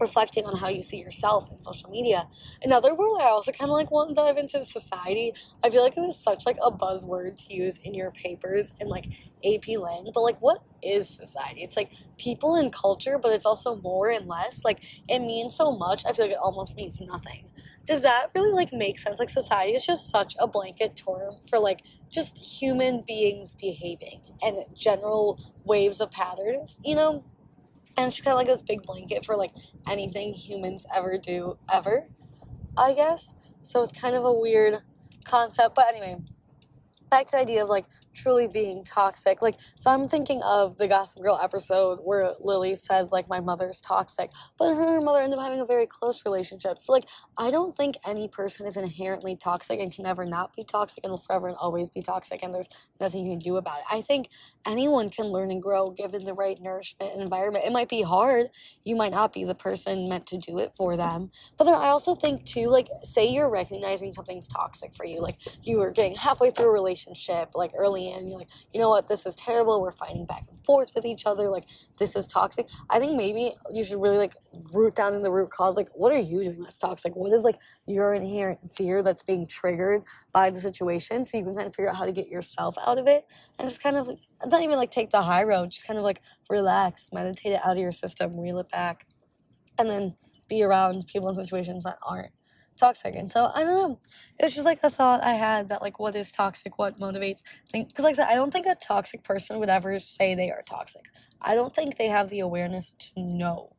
[0.00, 2.28] reflecting on how you see yourself in social media.
[2.62, 5.32] Another word I also kind of like want to dive into society.
[5.64, 8.88] I feel like it is such like a buzzword to use in your papers and
[8.88, 9.06] like
[9.44, 11.62] AP Lang, but like what is society?
[11.62, 14.64] It's like people and culture, but it's also more and less.
[14.64, 16.04] Like it means so much.
[16.06, 17.50] I feel like it almost means nothing.
[17.86, 19.20] Does that really like make sense?
[19.20, 24.58] Like society is just such a blanket term for like just human beings behaving and
[24.74, 27.24] general waves of patterns, you know?
[27.96, 29.52] And kind of like this big blanket for like
[29.88, 32.04] anything humans ever do ever
[32.76, 33.34] i guess.
[33.62, 34.80] So it's kind of a weird
[35.24, 35.74] concept.
[35.74, 36.16] But anyway
[37.10, 39.42] back to the idea of like truly being toxic.
[39.42, 43.80] Like, so I'm thinking of the Gossip Girl episode where Lily says, like, my mother's
[43.80, 46.78] toxic, but her and her mother end up having a very close relationship.
[46.78, 47.04] So, like,
[47.36, 51.10] I don't think any person is inherently toxic and can never not be toxic and
[51.10, 53.84] will forever and always be toxic, and there's nothing you can do about it.
[53.90, 54.28] I think
[54.66, 57.64] anyone can learn and grow given the right nourishment and environment.
[57.64, 58.46] It might be hard.
[58.84, 61.30] You might not be the person meant to do it for them.
[61.58, 65.36] But then I also think, too, like, say you're recognizing something's toxic for you, like,
[65.62, 69.08] you were getting halfway through a relationship, like, early and you're like, you know what,
[69.08, 69.80] this is terrible.
[69.80, 71.48] We're fighting back and forth with each other.
[71.48, 71.64] Like,
[71.98, 72.68] this is toxic.
[72.90, 74.34] I think maybe you should really like
[74.72, 75.76] root down in the root cause.
[75.76, 77.10] Like, what are you doing that's toxic?
[77.10, 81.24] Like, what is like your inherent fear that's being triggered by the situation?
[81.24, 83.24] So you can kind of figure out how to get yourself out of it
[83.58, 84.10] and just kind of
[84.44, 87.76] not even like take the high road, just kind of like relax, meditate it out
[87.76, 89.06] of your system, reel it back,
[89.78, 90.16] and then
[90.48, 92.30] be around people in situations that aren't
[92.76, 93.14] toxic.
[93.14, 94.00] And so I don't know.
[94.38, 97.88] It's just like a thought I had that like what is toxic, what motivates think
[97.88, 100.62] because like I said, I don't think a toxic person would ever say they are
[100.62, 101.06] toxic.
[101.40, 103.76] I don't think they have the awareness to know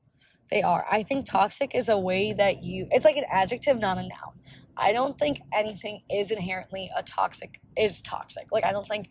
[0.49, 0.85] they are.
[0.91, 4.39] I think toxic is a way that you it's like an adjective, not a noun.
[4.77, 8.51] I don't think anything is inherently a toxic is toxic.
[8.51, 9.09] Like I don't think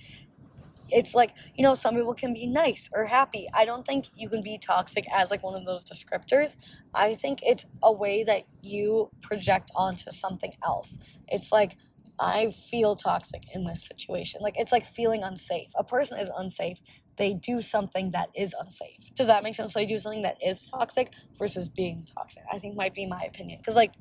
[0.90, 3.46] it's like you know some people can be nice or happy.
[3.54, 6.56] I don't think you can be toxic as like one of those descriptors.
[6.94, 10.98] I think it's a way that you project onto something else.
[11.28, 11.76] It's like
[12.18, 14.40] i feel toxic in this situation.
[14.42, 15.68] Like it's like feeling unsafe.
[15.76, 16.80] A person is unsafe.
[17.16, 19.14] They do something that is unsafe.
[19.14, 19.72] Does that make sense?
[19.72, 22.42] So they do something that is toxic versus being toxic.
[22.50, 23.58] I think might be my opinion.
[23.58, 23.92] Because like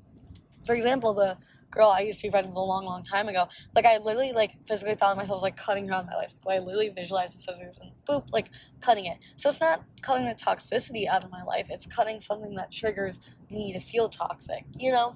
[0.65, 1.37] for example the
[1.75, 3.47] girl I used to be friends with a long, long time ago.
[3.75, 6.15] Like I literally like physically thought of myself as like cutting her out of my
[6.15, 6.35] life.
[6.45, 8.49] Like, I literally visualized the scissors and boop, like
[8.81, 9.17] cutting it.
[9.35, 11.67] So it's not cutting the toxicity out of my life.
[11.69, 13.19] It's cutting something that triggers
[13.51, 15.15] me to feel toxic, you know,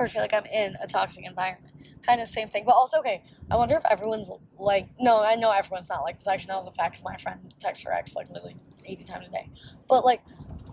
[0.00, 1.72] or feel like I'm in a toxic environment.
[2.02, 3.22] Kind of same thing, but also okay.
[3.50, 6.26] I wonder if everyone's like, no, I know everyone's not like this.
[6.26, 6.94] Actually, that was a fact.
[6.94, 9.50] Cause my friend texts her ex like literally eighty times a day.
[9.88, 10.22] But like,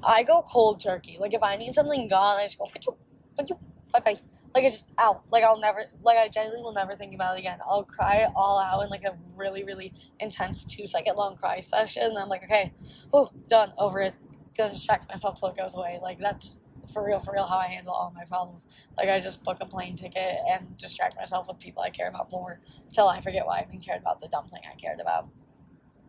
[0.03, 1.17] I go cold turkey.
[1.19, 2.67] Like if I need something gone, I just go
[3.91, 4.19] bye bye.
[4.53, 5.23] Like it's just out.
[5.31, 7.59] Like I'll never like I genuinely will never think about it again.
[7.65, 12.03] I'll cry all out in like a really, really intense two second long cry session
[12.03, 12.73] and I'm like, okay,
[13.11, 14.13] oh, done, over it.
[14.55, 15.99] Gonna distract myself till it goes away.
[16.01, 16.57] Like that's
[16.91, 18.67] for real, for real how I handle all my problems.
[18.97, 22.31] Like I just book a plane ticket and distract myself with people I care about
[22.31, 22.59] more
[22.91, 25.29] till I forget why I even cared about the dumb thing I cared about.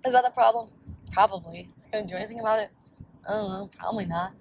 [0.07, 0.71] Is that a problem?
[1.13, 1.71] Probably.
[1.87, 2.71] I gonna do anything about it?
[3.27, 3.71] I don't know.
[3.79, 4.35] Probably not.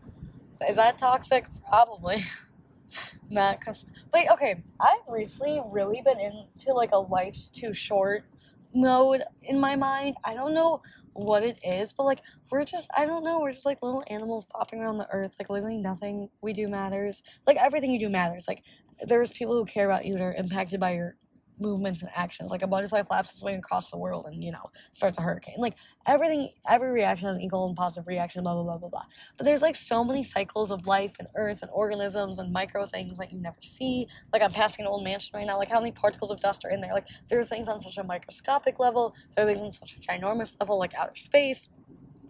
[0.67, 1.45] Is that toxic?
[1.69, 2.23] Probably.
[3.29, 3.61] not.
[3.61, 8.25] Conf- but okay, I've recently really been into like a life's too short
[8.73, 10.15] mode in my mind.
[10.23, 10.81] I don't know
[11.13, 14.45] what it is, but like we're just I don't know, we're just like little animals
[14.45, 15.35] bopping around the earth.
[15.39, 17.23] Like literally nothing we do matters.
[17.45, 18.45] Like everything you do matters.
[18.47, 18.63] Like
[19.07, 21.15] there's people who care about you that are impacted by your
[21.59, 22.49] movements and actions.
[22.49, 25.55] Like a butterfly flaps its way across the world and, you know, starts a hurricane.
[25.57, 25.75] Like
[26.07, 29.03] everything, every reaction has an equal and positive reaction, blah, blah, blah, blah, blah.
[29.37, 33.17] But there's like so many cycles of life and earth and organisms and micro things
[33.17, 34.07] that you never see.
[34.31, 35.57] Like I'm passing an old mansion right now.
[35.57, 36.93] Like how many particles of dust are in there?
[36.93, 39.15] Like there are things on such a microscopic level.
[39.35, 41.69] There are things on such a ginormous level, like outer space.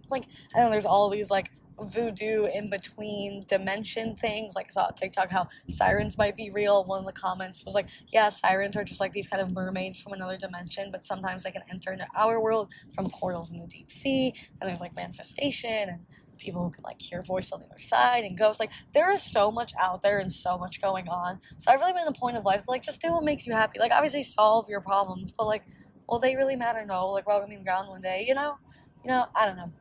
[0.09, 4.55] Like, and then there's all these like voodoo in between dimension things.
[4.55, 6.83] Like I saw TikTok how sirens might be real.
[6.83, 9.99] One of the comments was like, yeah, sirens are just like these kind of mermaids
[9.99, 13.67] from another dimension, but sometimes they can enter into our world from portals in the
[13.67, 14.33] deep sea.
[14.59, 16.05] And there's like manifestation and
[16.37, 18.59] people who can like hear voice on the other side and ghosts.
[18.59, 21.39] Like there is so much out there and so much going on.
[21.57, 23.79] So I've really been the point of life, like just do what makes you happy.
[23.79, 25.63] Like obviously solve your problems, but like,
[26.07, 26.85] will they really matter?
[26.85, 27.09] No.
[27.09, 28.57] Like we're all gonna be in the ground one day, you know?
[29.03, 29.71] You know, I don't know.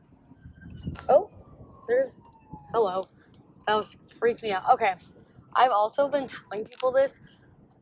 [1.09, 1.29] Oh,
[1.87, 2.19] there's
[2.71, 3.07] hello.
[3.67, 4.63] That was freaked me out.
[4.73, 4.93] Okay.
[5.55, 7.19] I've also been telling people this.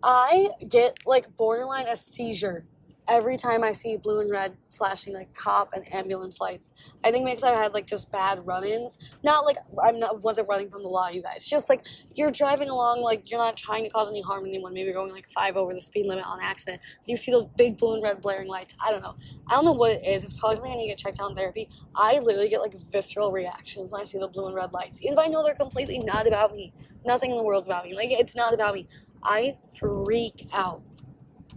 [0.04, 2.66] I get like borderline a seizure
[3.12, 6.72] every time I see blue and red flashing like cop and ambulance lights.
[7.04, 8.98] I think because I've had like just bad run-ins.
[9.22, 11.46] Not like I'm not wasn't running from the law, you guys.
[11.46, 14.74] Just like you're driving along, like you're not trying to cause any harm to anyone.
[14.74, 16.82] Maybe you're going like five over the speed limit on accident.
[17.06, 18.76] You see those big blue and red blaring lights.
[18.80, 19.18] I don't know.
[19.50, 20.24] I don't know what it is.
[20.24, 21.68] It's probably something I need to get checked out in therapy.
[21.94, 25.14] I literally get like visceral reactions when I see the blue and red lights, even
[25.14, 26.72] if I know they're completely not about me.
[27.06, 27.94] Nothing in the world's about me.
[27.94, 28.88] Like it's not about me.
[29.22, 30.82] I freak out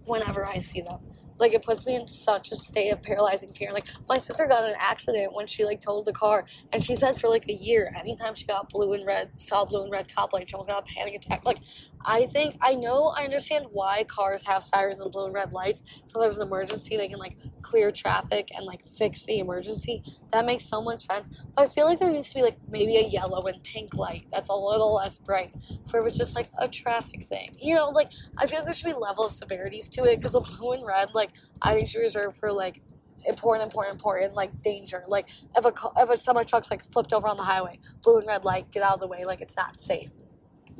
[0.05, 0.99] whenever I see them
[1.39, 3.73] like it puts me in such a state of paralyzing fear.
[3.73, 7.21] Like my sister got an accident when she like totaled the car, and she said
[7.21, 10.33] for like a year, anytime she got blue and red, saw blue and red cop
[10.33, 11.45] lights, she almost got a panic attack.
[11.45, 11.59] Like
[12.05, 15.83] I think I know I understand why cars have sirens and blue and red lights.
[16.07, 20.03] So there's an emergency, they can like clear traffic and like fix the emergency.
[20.33, 21.29] That makes so much sense.
[21.55, 24.27] But I feel like there needs to be like maybe a yellow and pink light
[24.33, 25.55] that's a little less bright
[25.89, 27.51] for it's just like a traffic thing.
[27.59, 30.33] You know, like I feel like there should be level of severities to it because
[30.33, 31.31] the blue and red, like
[31.63, 32.83] I think should be reserved for like
[33.27, 35.05] important, important, important, like danger.
[35.09, 38.27] Like if a if a semi truck's like flipped over on the highway, blue and
[38.27, 39.25] red light, get out of the way.
[39.25, 40.11] Like it's not safe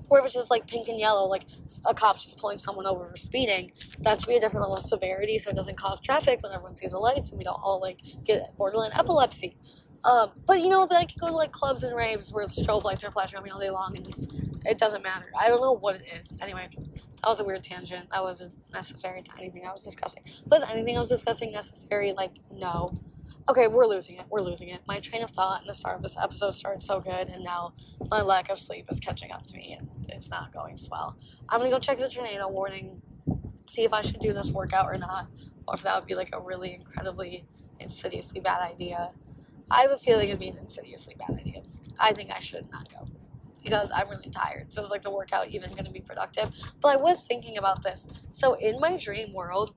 [0.09, 1.45] or if it's just like pink and yellow, like
[1.87, 4.85] a cop's just pulling someone over for speeding, that should be a different level of
[4.85, 7.81] severity so it doesn't cause traffic when everyone sees the lights and we don't all
[7.81, 9.57] like get borderline epilepsy.
[10.05, 12.53] Um, but you know, then I can go to like clubs and raves where the
[12.53, 14.07] strobe lights are flashing on me all day long and
[14.67, 15.31] it doesn't matter.
[15.39, 16.35] I don't know what it is.
[16.43, 18.11] Anyway, that was a weird tangent.
[18.11, 20.23] That wasn't necessary to anything I was discussing.
[20.47, 22.13] Was anything I was discussing necessary?
[22.13, 22.93] Like, no.
[23.49, 24.25] Okay, we're losing it.
[24.31, 24.81] We're losing it.
[24.87, 27.75] My train of thought in the start of this episode started so good, and now
[28.11, 31.19] my lack of sleep is catching up to me, and it's not going swell.
[31.49, 33.03] I'm gonna go check the tornado warning,
[33.67, 35.29] see if I should do this workout or not,
[35.69, 37.45] or if that would be like a really incredibly
[37.79, 39.11] insidiously bad idea.
[39.71, 41.63] I have a feeling it'd be an insidiously bad idea.
[41.99, 43.07] I think I should not go
[43.63, 44.73] because I'm really tired.
[44.73, 46.51] So, is like the workout even going to be productive?
[46.81, 48.07] But I was thinking about this.
[48.31, 49.75] So, in my dream world,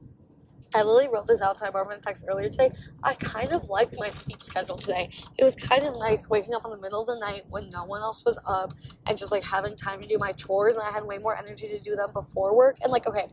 [0.75, 2.71] I literally wrote this out to my boyfriend text earlier today.
[3.03, 5.09] I kind of liked my sleep schedule today.
[5.37, 7.85] It was kind of nice waking up in the middle of the night when no
[7.85, 8.73] one else was up
[9.05, 11.67] and just like having time to do my chores and I had way more energy
[11.67, 12.77] to do them before work.
[12.83, 13.27] And like, okay,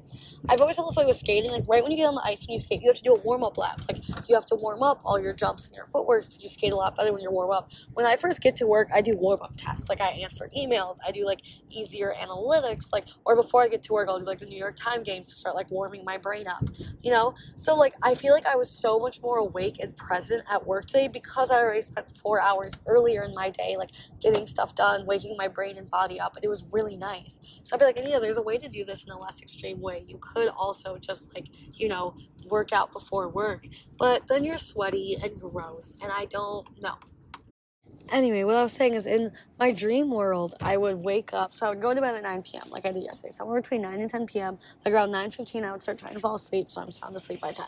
[0.49, 1.51] I've always felt this way with skating.
[1.51, 3.15] Like right when you get on the ice when you skate, you have to do
[3.15, 3.81] a warm up lap.
[3.89, 6.23] Like you have to warm up all your jumps and your footwork.
[6.25, 7.71] So you skate a lot better when you're warm up.
[7.95, 9.89] When I first get to work, I do warm up tests.
[9.89, 10.99] Like I answer emails.
[11.07, 12.93] I do like easier analytics.
[12.93, 15.31] Like or before I get to work, I'll do like the New York Times games
[15.31, 16.65] to start like warming my brain up.
[17.03, 17.35] You know know?
[17.57, 20.87] So, like, I feel like I was so much more awake and present at work
[20.87, 25.07] today because I already spent four hours earlier in my day, like, getting stuff done,
[25.07, 26.37] waking my brain and body up.
[26.37, 27.41] And it was really nice.
[27.63, 29.81] So I'd be like, Anita, there's a way to do this in a less extreme
[29.81, 30.05] way.
[30.07, 32.17] You could also just, like, you know,
[32.49, 33.67] work out before work.
[33.99, 35.95] But then you're sweaty and gross.
[36.03, 36.97] And I don't know.
[38.13, 41.55] Anyway, what I was saying is in my dream world, I would wake up.
[41.55, 42.65] So I would go to bed at 9 p.m.
[42.71, 43.33] like I did yesterday.
[43.33, 44.59] Somewhere between 9 and 10 p.m.
[44.85, 46.71] Like around 9.15, I would start trying to fall asleep.
[46.71, 47.67] So I'm sound asleep by 10.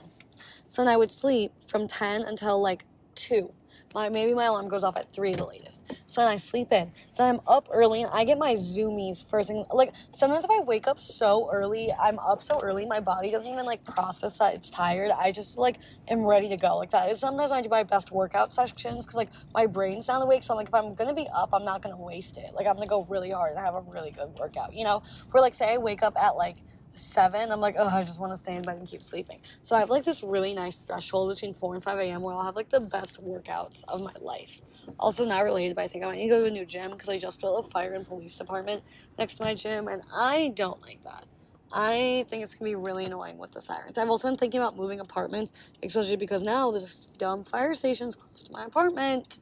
[0.69, 3.51] So then I would sleep from 10 until like 2
[3.95, 5.85] my maybe my alarm goes off at three the latest.
[6.07, 6.93] So then I sleep in.
[7.17, 9.65] Then I'm up early and I get my zoomies first thing.
[9.73, 13.51] Like sometimes if I wake up so early, I'm up so early, my body doesn't
[13.51, 15.11] even like process that it's tired.
[15.11, 16.77] I just like am ready to go.
[16.77, 20.09] Like that is sometimes when I do my best workout sessions because like my brain's
[20.09, 20.43] not awake.
[20.43, 22.55] So I'm like if I'm gonna be up, I'm not gonna waste it.
[22.55, 24.75] Like I'm gonna go really hard and have a really good workout.
[24.75, 26.57] You know, where like say I wake up at like
[26.97, 29.41] seven, I'm like, oh, I just want to stay in bed and keep sleeping.
[29.63, 32.23] So I have like this really nice threshold between 4 and 5 a.m.
[32.23, 34.63] where I'll have like the best workouts of my life.
[34.99, 36.93] Also, not related, but I think I might need to go to a new gym
[36.93, 38.83] because I just built a fire and police department
[39.19, 41.25] next to my gym, and I don't like that.
[41.73, 43.99] I think it's gonna be really annoying with the sirens.
[43.99, 48.45] I've also been thinking about moving apartments, especially because now there's dumb fire stations close
[48.45, 49.41] to my apartment,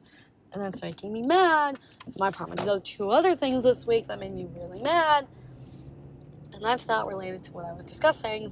[0.51, 1.79] and that's making me mad.
[2.17, 5.27] My apartment did two other things this week that made me really mad
[6.55, 8.51] and that's not related to what I was discussing.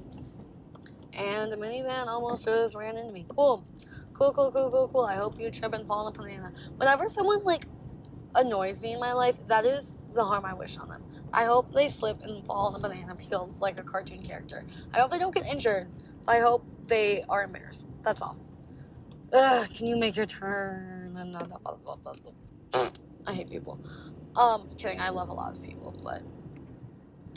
[1.14, 3.24] And the minivan almost just ran into me.
[3.28, 3.66] Cool.
[4.12, 5.06] Cool, cool, cool, cool, cool.
[5.06, 6.52] I hope you trip and fall on a banana.
[6.76, 7.64] Whenever someone like
[8.34, 11.02] annoys me in my life, that is the harm I wish on them.
[11.32, 14.64] I hope they slip and fall on a banana peel like a cartoon character.
[14.92, 15.88] I hope they don't get injured.
[16.28, 17.88] I hope they are embarrassed.
[18.02, 18.36] That's all.
[19.32, 21.16] Ugh, can you make your turn?
[23.26, 23.80] I hate people.
[24.36, 25.00] Um, kidding.
[25.00, 26.22] I love a lot of people, but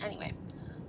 [0.03, 0.33] anyway.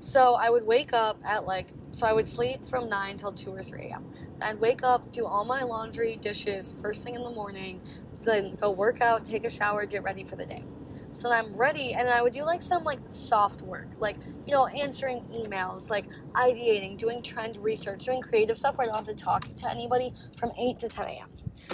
[0.01, 3.51] So I would wake up at like, so I would sleep from 9 till 2
[3.51, 4.07] or 3 a.m.
[4.41, 7.81] I'd wake up, do all my laundry, dishes first thing in the morning,
[8.23, 10.63] then go work out, take a shower, get ready for the day.
[11.18, 14.68] So I'm ready, and I would do like some like soft work, like you know,
[14.68, 19.24] answering emails, like ideating, doing trend research, doing creative stuff where I don't have to
[19.24, 21.28] talk to anybody from 8 to 10 a.m.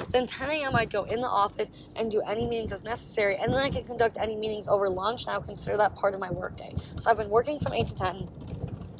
[0.08, 0.74] Then 10 a.m.
[0.74, 3.84] I'd go in the office and do any meetings as necessary, and then I can
[3.84, 6.74] conduct any meetings over lunch, and I would consider that part of my workday.
[6.98, 8.28] So I've been working from 8 to 10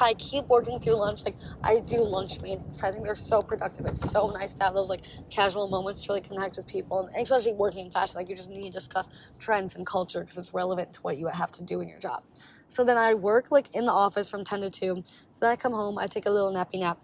[0.00, 1.24] I keep working through lunch.
[1.24, 2.82] Like I do lunch meetings.
[2.82, 3.86] I think they're so productive.
[3.86, 7.22] It's so nice to have those like casual moments to really connect with people, and
[7.22, 8.16] especially working in fashion.
[8.16, 11.26] Like you just need to discuss trends and culture because it's relevant to what you
[11.28, 12.24] have to do in your job.
[12.68, 15.04] So then I work like in the office from ten to two.
[15.40, 15.98] Then I come home.
[15.98, 16.98] I take a little nappy nap.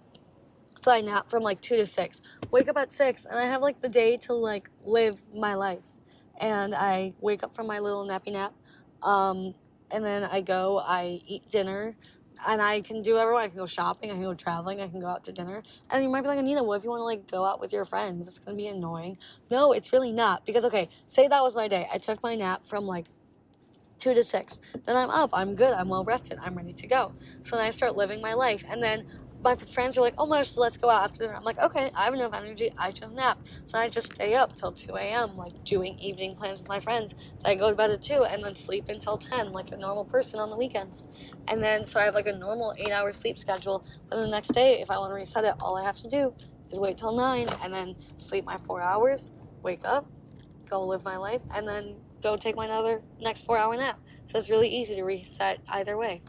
[0.83, 2.23] So I nap from like two to six.
[2.51, 5.87] Wake up at six, and I have like the day to like live my life.
[6.39, 8.55] And I wake up from my little nappy nap.
[9.03, 9.55] Um,
[9.91, 11.97] and then I go, I eat dinner,
[12.49, 15.01] and I can do whatever I can go shopping, I can go traveling, I can
[15.01, 15.63] go out to dinner.
[15.91, 17.73] And you might be like, Anita, what if you want to like go out with
[17.73, 18.27] your friends?
[18.27, 19.19] It's gonna be annoying.
[19.51, 20.47] No, it's really not.
[20.47, 21.89] Because okay, say that was my day.
[21.93, 23.07] I took my nap from like
[23.99, 24.61] two to six.
[24.87, 27.15] Then I'm up, I'm good, I'm well rested, I'm ready to go.
[27.43, 28.65] So then I start living my life.
[28.69, 29.07] And then
[29.43, 31.35] my friends are like, oh my gosh, let's go out after dinner.
[31.35, 32.73] I'm like, okay, I have enough energy.
[32.79, 33.39] I just nap.
[33.65, 37.15] So I just stay up till 2 a.m., like doing evening plans with my friends.
[37.41, 40.05] Then I go to bed at 2 and then sleep until 10, like a normal
[40.05, 41.07] person on the weekends.
[41.49, 43.85] And then, so I have like a normal eight hour sleep schedule.
[44.09, 46.35] But the next day, if I want to reset it, all I have to do
[46.71, 49.31] is wait till 9 and then sleep my four hours,
[49.63, 50.07] wake up,
[50.69, 53.99] go live my life, and then go take my another next four hour nap.
[54.27, 56.23] So it's really easy to reset either way.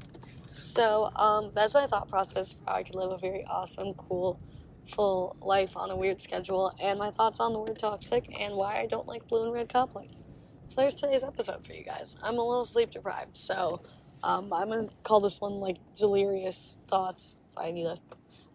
[0.52, 4.40] So um, that's my thought process for how I can live a very awesome, cool,
[4.88, 8.78] full life on a weird schedule, and my thoughts on the word toxic and why
[8.80, 10.26] I don't like blue and red complex.
[10.66, 12.16] So there's today's episode for you guys.
[12.22, 13.82] I'm a little sleep deprived, so
[14.24, 17.98] um, I'm gonna call this one like delirious thoughts by Anita.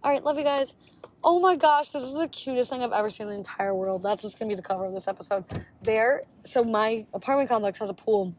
[0.02, 0.74] All right, love you guys.
[1.24, 4.02] Oh my gosh, this is the cutest thing I've ever seen in the entire world.
[4.02, 5.44] That's what's gonna be the cover of this episode.
[5.82, 8.34] There, so my apartment complex has a pool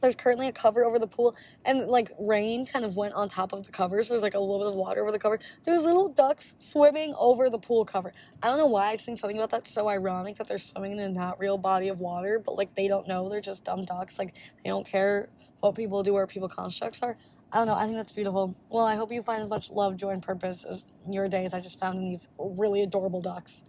[0.00, 3.52] there's currently a cover over the pool, and like rain kind of went on top
[3.52, 5.38] of the cover, so there's like a little bit of water over the cover.
[5.64, 8.12] There's little ducks swimming over the pool cover.
[8.42, 8.88] I don't know why.
[8.88, 11.58] I just think something about that's so ironic that they're swimming in a not real
[11.58, 13.28] body of water, but like they don't know.
[13.28, 14.18] They're just dumb ducks.
[14.18, 14.34] Like
[14.64, 15.28] they don't care
[15.60, 17.16] what people do or people constructs are.
[17.52, 17.74] I don't know.
[17.74, 18.54] I think that's beautiful.
[18.70, 21.52] Well, I hope you find as much love, joy, and purpose as in your days
[21.52, 23.64] I just found in these really adorable ducks.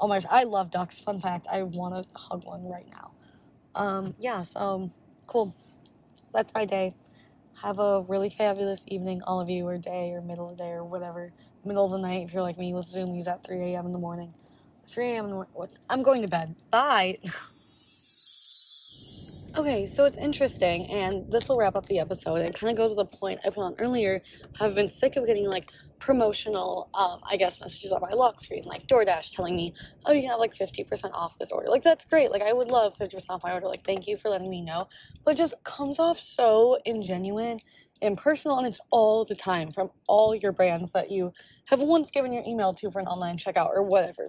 [0.00, 1.00] Oh my gosh, I love ducks.
[1.00, 3.12] Fun fact, I want to hug one right now.
[3.74, 4.90] Um, yeah, so
[5.26, 5.54] cool
[6.36, 6.94] that's my day.
[7.62, 10.70] Have a really fabulous evening, all of you, or day, or middle of the day,
[10.70, 11.32] or whatever.
[11.64, 13.86] Middle of the night, if you're like me with Zoomies at 3 a.m.
[13.86, 14.34] in the morning.
[14.86, 15.24] 3 a.m.
[15.24, 15.76] in the morning.
[15.88, 16.54] I'm going to bed.
[16.70, 17.18] Bye.
[19.58, 22.40] Okay, so it's interesting, and this will wrap up the episode.
[22.40, 24.20] It kind of goes to the point I put on earlier.
[24.60, 25.70] I've been sick of getting like
[26.06, 30.20] promotional, um, I guess, messages on my lock screen, like DoorDash telling me, oh, you
[30.20, 31.68] can have like 50% off this order.
[31.68, 32.30] Like, that's great.
[32.30, 33.66] Like, I would love 50% off my order.
[33.66, 34.86] Like, thank you for letting me know.
[35.24, 37.58] But it just comes off so ingenuine
[38.02, 41.32] and personal, and it's all the time from all your brands that you
[41.64, 44.28] have once given your email to for an online checkout or whatever.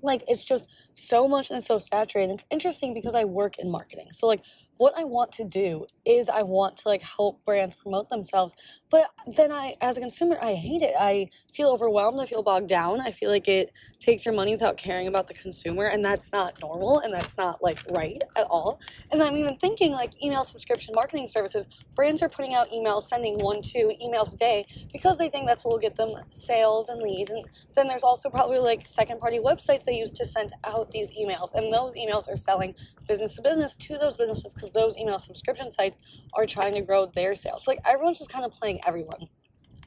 [0.00, 2.32] Like, it's just so much and it's so saturated.
[2.32, 4.06] It's interesting because I work in marketing.
[4.10, 4.40] So, like,
[4.78, 8.54] what I want to do is I want to like help brands promote themselves.
[8.90, 9.06] But
[9.36, 10.94] then I, as a consumer, I hate it.
[10.98, 12.20] I feel overwhelmed.
[12.20, 13.00] I feel bogged down.
[13.00, 15.86] I feel like it takes your money without caring about the consumer.
[15.86, 17.00] And that's not normal.
[17.00, 18.80] And that's not like right at all.
[19.10, 23.38] And I'm even thinking like email subscription marketing services, brands are putting out emails, sending
[23.38, 27.00] one, two emails a day because they think that's what will get them sales and
[27.00, 27.30] leads.
[27.30, 27.44] And
[27.74, 31.54] then there's also probably like second party websites they use to send out these emails.
[31.54, 32.74] And those emails are selling
[33.08, 35.98] business to business to those businesses because those email subscription sites
[36.34, 37.66] are trying to grow their sales.
[37.66, 39.28] Like everyone's just kind of playing everyone.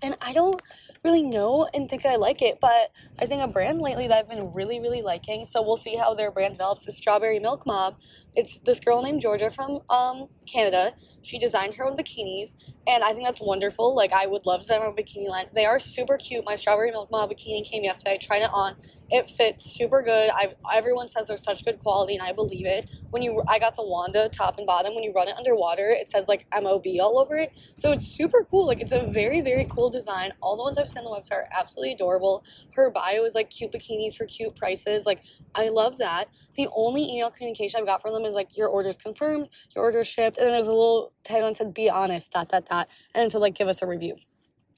[0.03, 0.61] And I don't
[1.03, 4.29] really know and think I like it, but I think a brand lately that I've
[4.29, 5.43] been really, really liking.
[5.43, 7.95] So we'll see how their brand develops is Strawberry Milk Mob.
[8.35, 10.93] It's this girl named Georgia from um, Canada.
[11.21, 12.55] She designed her own bikinis,
[12.87, 13.95] and I think that's wonderful.
[13.95, 15.47] Like I would love to have a bikini line.
[15.53, 16.45] They are super cute.
[16.45, 18.13] My Strawberry Milk bikini came yesterday.
[18.13, 18.75] I tried it on.
[19.09, 20.29] It fits super good.
[20.33, 22.89] I everyone says they're such good quality, and I believe it.
[23.09, 24.93] When you, I got the Wanda top and bottom.
[24.95, 27.51] When you run it underwater, it says like MOB all over it.
[27.75, 28.67] So it's super cool.
[28.67, 30.31] Like it's a very, very cool design.
[30.41, 32.43] All the ones I've seen on the website are absolutely adorable.
[32.73, 35.05] Her bio is like cute bikinis for cute prices.
[35.05, 35.21] Like
[35.55, 36.25] I love that.
[36.55, 40.07] The only email communication I've got from them is like your order's confirmed, your order's
[40.07, 43.41] shipped, and there's a little tagline said "Be honest," dot dot dot, and then said
[43.41, 44.15] like give us a review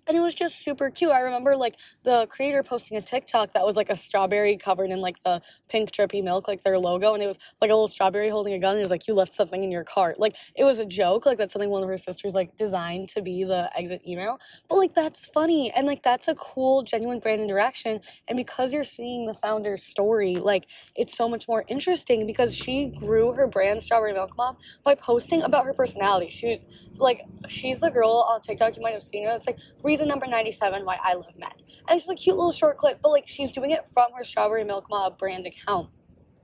[0.10, 1.12] and it was just super cute.
[1.12, 5.02] I remember like the creator posting a TikTok that was like a strawberry covered in
[5.02, 5.40] like the
[5.70, 8.60] pink drippy milk, like their logo, and it was like a little strawberry holding a
[8.60, 8.72] gun.
[8.72, 10.20] And it was like you left something in your cart.
[10.20, 11.28] Like it was a joke.
[11.28, 14.40] Like that's something one of her sisters like designed to be the exit email.
[14.68, 18.02] But like that's funny and like that's a cool, genuine brand interaction.
[18.28, 22.88] And because you're seeing the founder's story, like it's so much more interesting because she
[22.88, 26.30] grew her brand Strawberry Milk Mom by posting about her personality.
[26.30, 26.66] She was
[26.98, 29.36] like she's the girl on TikTok you might have seen her.
[29.36, 31.52] It's like reason number 97 why I love men.
[31.88, 34.24] And it's just a cute little short clip, but like she's doing it from her
[34.24, 35.90] Strawberry Milk Mob brand account.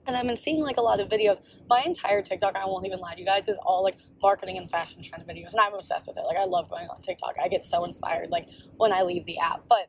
[0.07, 1.39] And I've been seeing like a lot of videos.
[1.67, 4.69] My entire TikTok, I won't even lie to you guys, is all like marketing and
[4.69, 5.53] fashion trend videos.
[5.53, 6.21] And I'm obsessed with it.
[6.21, 7.35] Like I love going on TikTok.
[7.41, 8.47] I get so inspired like
[8.77, 9.63] when I leave the app.
[9.67, 9.87] But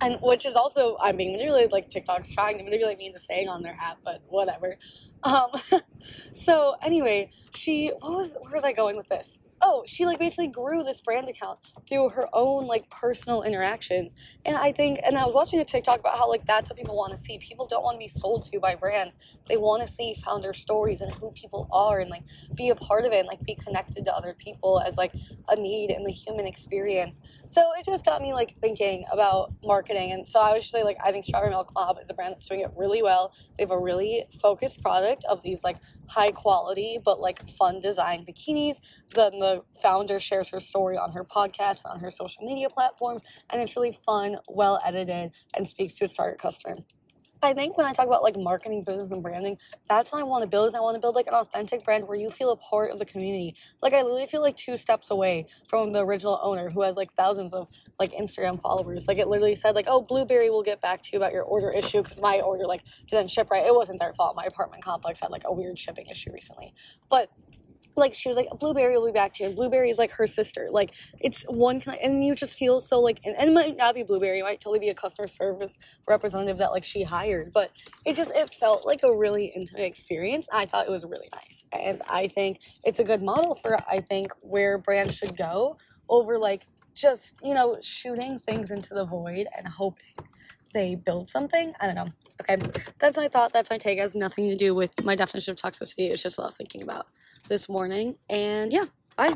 [0.00, 3.48] and which is also I'm being manipulated like TikTok's trying to manipulate me into staying
[3.48, 4.76] on their app, but whatever.
[5.22, 5.50] Um
[6.32, 9.38] so anyway, she what was where was I going with this?
[9.60, 14.14] Oh, she like basically grew this brand account through her own like personal interactions.
[14.44, 16.96] And I think, and I was watching a TikTok about how like that's what people
[16.96, 17.38] want to see.
[17.38, 19.16] People don't want to be sold to by brands.
[19.46, 22.22] They want to see founder stories and who people are and like
[22.56, 25.12] be a part of it and like be connected to other people as like
[25.48, 27.20] a need in the human experience.
[27.46, 30.12] So it just got me like thinking about marketing.
[30.12, 32.46] And so I was just like, I think Strawberry Milk Mob is a brand that's
[32.46, 33.32] doing it really well.
[33.56, 35.76] They have a really focused product of these like
[36.08, 38.76] high quality but like fun design bikinis.
[39.14, 43.62] Then the founder shares her story on her podcast, on her social media platforms, and
[43.62, 46.76] it's really fun, well edited, and speaks to its target customer.
[47.42, 49.58] I think when I talk about like marketing, business, and branding,
[49.88, 50.68] that's what I want to build.
[50.68, 52.98] Is I want to build like an authentic brand where you feel a part of
[52.98, 53.54] the community.
[53.80, 57.12] Like I literally feel like two steps away from the original owner who has like
[57.14, 57.68] thousands of
[58.00, 59.06] like Instagram followers.
[59.06, 61.70] Like it literally said like, "Oh, Blueberry will get back to you about your order
[61.70, 63.64] issue because my order like didn't ship right.
[63.64, 64.34] It wasn't their fault.
[64.36, 66.74] My apartment complex had like a weird shipping issue recently,
[67.08, 67.30] but
[67.98, 69.48] like she was like blueberry will be back to you.
[69.48, 70.68] And blueberry is like her sister.
[70.70, 73.94] Like it's one kind and you just feel so like and, and it might not
[73.94, 75.78] be blueberry it might totally be a customer service
[76.08, 77.70] representative that like she hired but
[78.04, 80.46] it just it felt like a really intimate experience.
[80.52, 84.00] I thought it was really nice and i think it's a good model for i
[84.00, 85.76] think where brands should go
[86.08, 90.04] over like just you know shooting things into the void and hoping
[90.78, 92.08] they build something i don't know
[92.40, 92.56] okay
[92.98, 95.58] that's my thought that's my take it has nothing to do with my definition of
[95.58, 97.06] toxicity it's just what i was thinking about
[97.48, 98.16] this morning.
[98.28, 98.84] And yeah,
[99.16, 99.34] bye.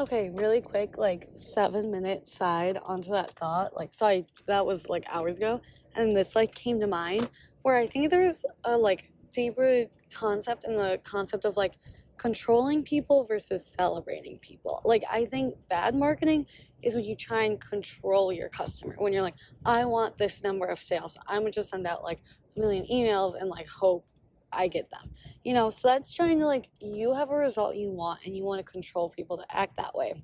[0.00, 3.76] Okay, really quick, like seven minute side onto that thought.
[3.76, 5.60] Like, sorry, that was like hours ago.
[5.94, 7.28] And this like came to mind
[7.62, 11.74] where I think there's a like deeper concept in the concept of like
[12.16, 14.82] controlling people versus celebrating people.
[14.84, 16.46] Like, I think bad marketing
[16.82, 18.94] is when you try and control your customer.
[18.98, 22.20] When you're like, I want this number of sales, I'm gonna just send out like
[22.56, 24.06] a million emails and like hope
[24.52, 25.10] I get them.
[25.44, 28.44] You know, so that's trying to like, you have a result you want and you
[28.44, 30.22] want to control people to act that way.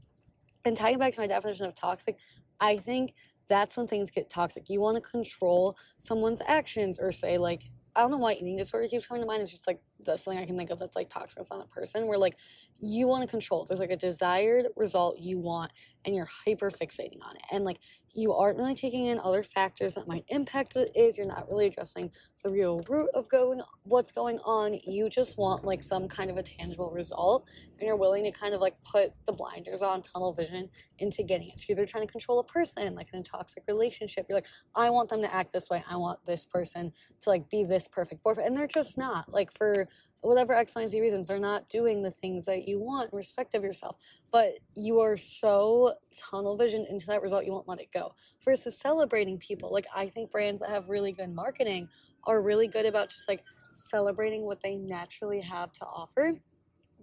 [0.65, 2.17] And tying back to my definition of toxic,
[2.61, 3.15] I think
[3.49, 4.71] that's when things get toxic.
[4.71, 7.65] You want to control someone's actions or say, like,
[7.97, 9.43] I don't know why eating disorder keeps coming to mind.
[9.43, 11.41] It's just like that's something I can think of that's like toxic.
[11.41, 12.37] It's not a person where like
[12.81, 13.65] you want to control.
[13.65, 15.73] There's like a desired result you want
[16.05, 17.43] and you're hyper fixating on it.
[17.53, 17.79] And like
[18.15, 21.19] you aren't really taking in other factors that might impact what it is.
[21.19, 22.11] You're not really addressing
[22.43, 24.79] the real root of going what's going on.
[24.85, 27.49] You just want like some kind of a tangible result
[27.79, 31.49] and you're willing to kind of like put the blinders on tunnel vision into getting
[31.49, 31.59] it.
[31.59, 34.27] So you're either trying to control a person, like in a toxic relationship.
[34.29, 34.47] You're like,
[34.77, 35.83] I want them to act this way.
[35.91, 36.93] I want this person
[37.23, 38.49] to like be this perfect boyfriend.
[38.49, 39.33] And they're just not.
[39.33, 39.89] Like for
[40.25, 43.63] whatever X, Y, Z reasons, they're not doing the things that you want respect of
[43.63, 43.97] yourself.
[44.31, 48.15] But you are so tunnel visioned into that result, you won't let it go.
[48.45, 49.73] Versus celebrating people.
[49.73, 51.89] Like, I think brands that have really good marketing
[52.25, 56.33] are really good about just like celebrating what they naturally have to offer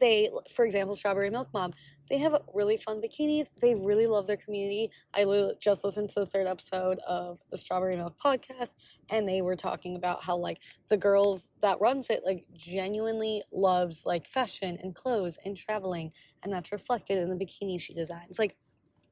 [0.01, 1.73] they for example strawberry milk mom
[2.11, 3.49] they have really fun bikinis.
[3.61, 4.91] They really love their community.
[5.13, 5.23] I
[5.61, 8.75] just listened to the third episode of the strawberry milk podcast
[9.09, 10.59] and they were talking about how like
[10.89, 16.11] the girls that runs it like genuinely loves like fashion and clothes and traveling
[16.43, 18.37] and that's reflected in the bikini she designs.
[18.37, 18.57] Like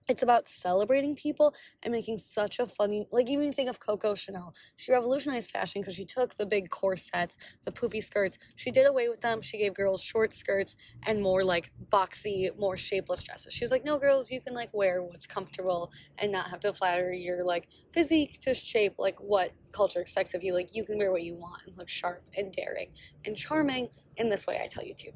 [0.09, 1.53] it's about celebrating people
[1.83, 4.53] and making such a funny like even think of coco chanel.
[4.75, 8.37] She revolutionized fashion because she took the big corsets the poofy skirts.
[8.55, 9.41] She did away with them.
[9.41, 13.53] She gave girls short skirts and more like boxy more shapeless dresses.
[13.53, 16.73] She was like no girls you can like wear what's comfortable and not have to
[16.73, 20.53] flatter your like physique to shape like what culture expects of you.
[20.53, 22.89] Like you can wear what you want and look sharp and daring
[23.25, 25.11] and charming in this way i tell you to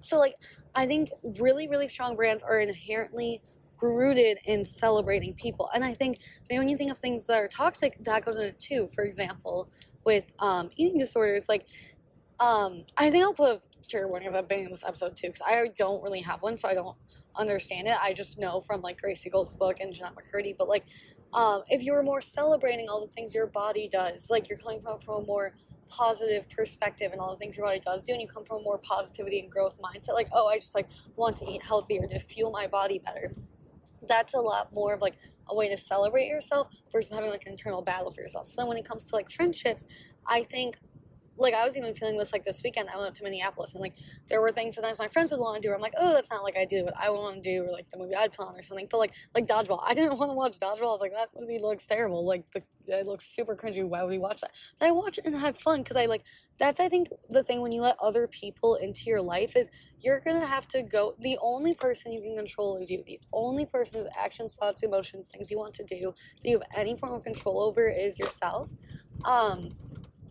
[0.00, 0.34] so like
[0.74, 1.08] i think
[1.40, 3.40] really really strong brands are inherently
[3.80, 5.68] rooted in celebrating people.
[5.74, 6.18] And I think
[6.48, 8.88] maybe when you think of things that are toxic, that goes into too.
[8.94, 9.70] For example,
[10.04, 11.66] with um, eating disorders, like
[12.40, 15.28] um, I think I'll put a trigger warning of that being in this episode too,
[15.28, 16.96] because I don't really have one, so I don't
[17.36, 17.96] understand it.
[18.00, 20.84] I just know from like Gracie Gold's book and Jennette McCurdy, but like
[21.32, 24.80] um, if you were more celebrating all the things your body does, like you're coming
[24.80, 25.54] from, from a more
[25.88, 28.62] positive perspective and all the things your body does do, and you come from a
[28.62, 32.18] more positivity and growth mindset, like, oh, I just like want to eat healthier to
[32.18, 33.32] fuel my body better
[34.06, 35.16] that's a lot more of like
[35.48, 38.46] a way to celebrate yourself versus having like an internal battle for yourself.
[38.46, 39.86] So then when it comes to like friendships,
[40.26, 40.78] I think
[41.38, 42.88] like I was even feeling this like this weekend.
[42.90, 43.94] I went up to Minneapolis and like
[44.28, 45.72] there were things sometimes my friends would want to do.
[45.72, 47.72] or I'm like, oh, that's not like I do what I want to do, or
[47.72, 48.88] like the movie I'd plan or something.
[48.90, 50.88] But like like dodgeball, I didn't want to watch dodgeball.
[50.88, 52.26] I was like, that movie looks terrible.
[52.26, 53.86] Like the it looks super cringy.
[53.86, 54.50] Why would we watch that?
[54.78, 56.24] But I watch it and have fun because I like
[56.58, 59.70] that's I think the thing when you let other people into your life is
[60.00, 61.14] you're gonna have to go.
[61.18, 63.02] The only person you can control is you.
[63.04, 66.68] The only person whose actions, thoughts, emotions, things you want to do that you have
[66.76, 68.70] any form of control over is yourself.
[69.24, 69.70] Um,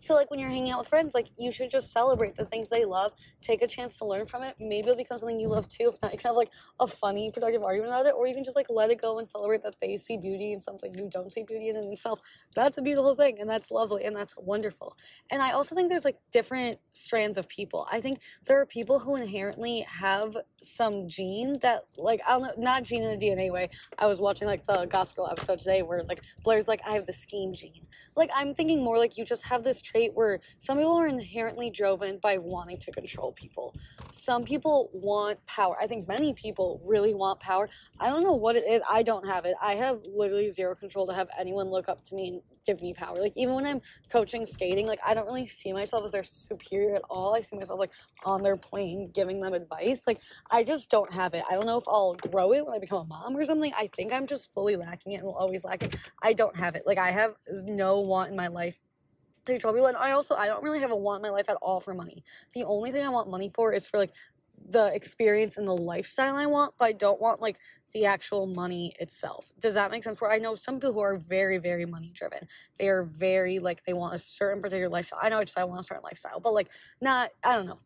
[0.00, 2.68] so, like, when you're hanging out with friends, like, you should just celebrate the things
[2.68, 4.54] they love, take a chance to learn from it.
[4.58, 5.92] Maybe it'll become something you love too.
[5.98, 8.44] If not, you can have, like, a funny, productive argument about it, or you can
[8.44, 11.32] just, like, let it go and celebrate that they see beauty in something you don't
[11.32, 12.22] see beauty in themselves.
[12.54, 14.96] That's a beautiful thing, and that's lovely, and that's wonderful.
[15.30, 17.86] And I also think there's, like, different strands of people.
[17.90, 22.52] I think there are people who inherently have some gene that, like, I don't know,
[22.58, 23.70] not gene in the DNA way.
[23.98, 27.12] I was watching, like, the gospel episode today where, like, Blair's like, I have the
[27.12, 27.86] scheme gene.
[28.16, 31.70] Like, I'm thinking more like you just have this trait where some people are inherently
[31.70, 33.74] driven by wanting to control people.
[34.10, 35.76] Some people want power.
[35.80, 37.68] I think many people really want power.
[37.98, 38.82] I don't know what it is.
[38.90, 39.54] I don't have it.
[39.62, 42.92] I have literally zero control to have anyone look up to me and give me
[42.92, 43.16] power.
[43.16, 43.80] Like even when I'm
[44.10, 47.34] coaching skating, like I don't really see myself as their superior at all.
[47.34, 47.92] I see myself like
[48.24, 50.06] on their plane giving them advice.
[50.06, 50.20] Like
[50.50, 51.44] I just don't have it.
[51.50, 53.72] I don't know if I'll grow it when I become a mom or something.
[53.76, 55.96] I think I'm just fully lacking it and will always lack it.
[56.22, 56.82] I don't have it.
[56.86, 57.34] Like I have
[57.64, 58.78] no want in my life
[59.56, 59.86] to people.
[59.86, 61.94] And I also I don't really have a want in my life at all for
[61.94, 62.24] money.
[62.54, 64.12] The only thing I want money for is for like
[64.70, 67.58] the experience and the lifestyle I want, but I don't want like
[67.94, 69.52] the actual money itself.
[69.58, 70.20] Does that make sense?
[70.20, 72.46] Where I know some people who are very, very money driven.
[72.78, 75.20] They are very like they want a certain particular lifestyle.
[75.22, 76.68] I know I just I want a certain lifestyle, but like
[77.00, 77.78] not I don't know.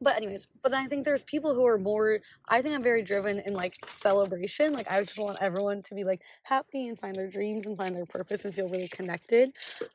[0.00, 3.40] But anyways, but I think there's people who are more I think I'm very driven
[3.44, 4.72] in like celebration.
[4.72, 7.96] Like I just want everyone to be like happy and find their dreams and find
[7.96, 9.52] their purpose and feel really connected.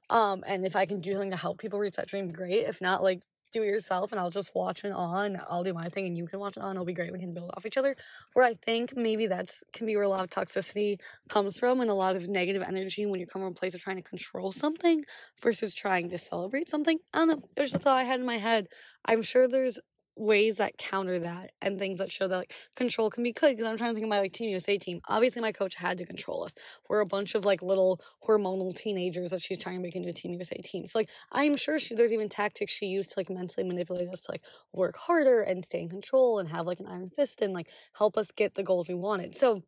[0.09, 2.65] Um and if I can do something to help people reach that dream, great.
[2.65, 3.21] If not, like
[3.53, 5.39] do it yourself and I'll just watch it on.
[5.49, 6.71] I'll do my thing and you can watch it on.
[6.71, 7.13] It'll be great.
[7.13, 7.95] We can build off each other.
[8.33, 10.97] Where I think maybe that's can be where a lot of toxicity
[11.29, 13.81] comes from and a lot of negative energy when you come from a place of
[13.81, 15.05] trying to control something
[15.41, 16.99] versus trying to celebrate something.
[17.13, 17.41] I don't know.
[17.55, 18.67] It was just a thought I had in my head.
[19.05, 19.79] I'm sure there's
[20.15, 23.69] ways that counter that and things that show that like control can be good because
[23.69, 25.01] I'm trying to think of my like Team USA team.
[25.07, 26.55] Obviously, my coach had to control us.
[26.87, 30.13] We're a bunch of like little hormonal teenagers that she's trying to make into a
[30.13, 30.87] Team USA team.
[30.87, 34.21] So like I'm sure she there's even tactics she used to like mentally manipulate us
[34.21, 37.53] to like work harder and stay in control and have like an iron fist and
[37.53, 39.37] like help us get the goals we wanted.
[39.37, 39.61] So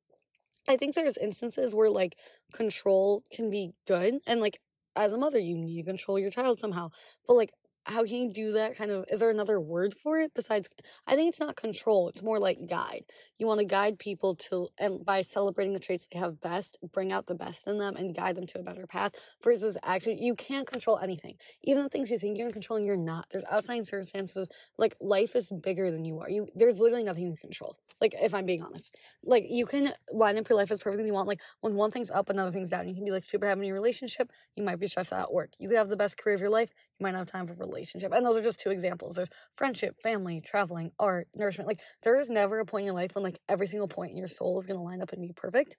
[0.68, 2.18] I think there's instances where like
[2.54, 4.60] control can be good and like
[4.96, 6.89] as a mother you need to control your child somehow.
[7.28, 7.52] But like
[7.86, 10.68] how can you do that kind of is there another word for it besides
[11.08, 13.04] i think it's not control it's more like guide.
[13.38, 17.12] You want to guide people to and by celebrating the traits they have best bring
[17.12, 19.14] out the best in them and guide them to a better path
[19.44, 21.36] versus actually you can't control anything.
[21.64, 24.96] Even the things you think you're in control and you're not there's outside circumstances like
[25.02, 26.30] life is bigger than you are.
[26.30, 28.96] You there's literally nothing you can control like if i'm being honest.
[29.24, 31.92] Like you can line up your life as perfect as you want like when one
[31.92, 32.88] thing's up another thing's down.
[32.88, 35.34] You can be like super happy in your relationship you might be stressed out at
[35.34, 35.52] work.
[35.60, 36.70] You could have the best career of your life
[37.00, 38.14] you might not have time for relationship.
[38.14, 39.16] And those are just two examples.
[39.16, 41.68] There's friendship, family, traveling, art, nourishment.
[41.68, 44.18] Like there is never a point in your life when like every single point in
[44.18, 45.78] your soul is going to line up and be perfect.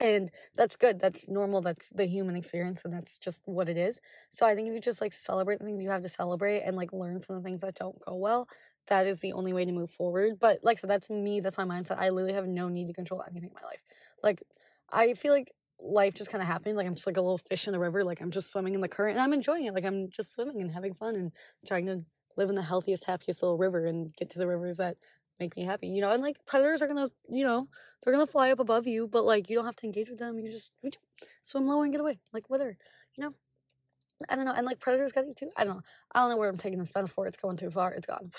[0.00, 1.00] And that's good.
[1.00, 1.60] That's normal.
[1.60, 4.00] That's the human experience and that's just what it is.
[4.30, 6.76] So I think if you just like celebrate the things you have to celebrate and
[6.76, 8.48] like learn from the things that don't go well,
[8.88, 10.34] that is the only way to move forward.
[10.40, 11.40] But like I said, that's me.
[11.40, 11.98] That's my mindset.
[11.98, 13.82] I literally have no need to control anything in my life.
[14.22, 14.42] Like
[14.90, 15.52] I feel like
[15.84, 16.76] life just kind of happening.
[16.76, 18.02] Like I'm just like a little fish in the river.
[18.04, 19.74] Like I'm just swimming in the current and I'm enjoying it.
[19.74, 21.32] Like I'm just swimming and having fun and
[21.66, 22.04] trying to
[22.36, 24.96] live in the healthiest, happiest little river and get to the rivers that
[25.38, 25.88] make me happy.
[25.88, 27.68] You know, and like predators are gonna, you know,
[28.02, 30.38] they're gonna fly up above you, but like you don't have to engage with them.
[30.38, 30.72] You just
[31.42, 32.18] swim low and get away.
[32.32, 32.76] Like whatever,
[33.16, 33.32] you know.
[34.28, 34.54] I don't know.
[34.56, 35.50] And like predators got you too.
[35.56, 35.82] I don't know.
[36.14, 37.26] I don't know where I'm taking this metaphor.
[37.26, 37.92] It's going too far.
[37.92, 38.30] It's gone.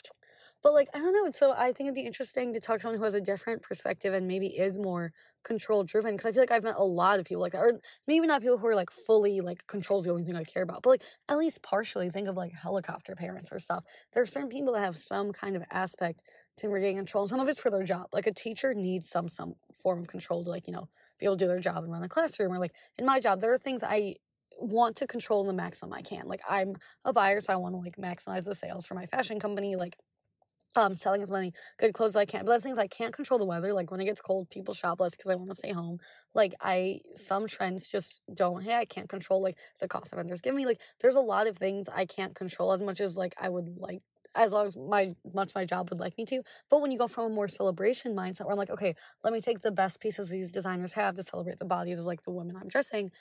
[0.65, 1.29] But like, I don't know.
[1.29, 4.15] So I think it'd be interesting to talk to someone who has a different perspective
[4.15, 5.11] and maybe is more
[5.43, 6.17] control driven.
[6.17, 7.59] Cause I feel like I've met a lot of people like that.
[7.59, 7.73] Or
[8.07, 10.81] maybe not people who are like fully like control's the only thing I care about,
[10.81, 13.83] but like at least partially think of like helicopter parents or stuff.
[14.13, 16.23] There are certain people that have some kind of aspect
[16.57, 17.25] to regain control.
[17.25, 18.07] And some of it's for their job.
[18.11, 20.89] Like a teacher needs some some form of control to like, you know,
[21.19, 22.51] be able to do their job and run the classroom.
[22.51, 24.15] Or like in my job, there are things I
[24.57, 26.23] want to control the maximum I can.
[26.25, 29.39] Like I'm a buyer, so I want to like maximize the sales for my fashion
[29.39, 29.75] company.
[29.75, 29.95] Like
[30.77, 32.45] um, selling as many good clothes as I can.
[32.45, 33.73] But that's things I can't control the weather.
[33.73, 35.99] Like when it gets cold, people shop less because I want to stay home.
[36.33, 40.41] Like I, some trends just don't, hey, I can't control like the cost of vendors
[40.41, 40.65] give me.
[40.65, 43.77] Like there's a lot of things I can't control as much as like I would
[43.77, 44.01] like
[44.35, 46.41] as long as my much my job would like me to.
[46.69, 49.39] But when you go from a more celebration mindset where I'm like, okay, let me
[49.41, 52.55] take the best pieces these designers have to celebrate the bodies of like the women
[52.57, 53.11] I'm dressing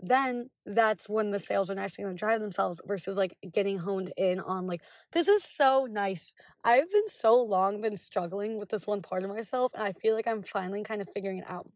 [0.00, 4.12] then that's when the sales are actually going to drive themselves versus like getting honed
[4.16, 4.82] in on like
[5.12, 6.32] this is so nice
[6.64, 10.14] i've been so long been struggling with this one part of myself and i feel
[10.14, 11.66] like i'm finally kind of figuring it out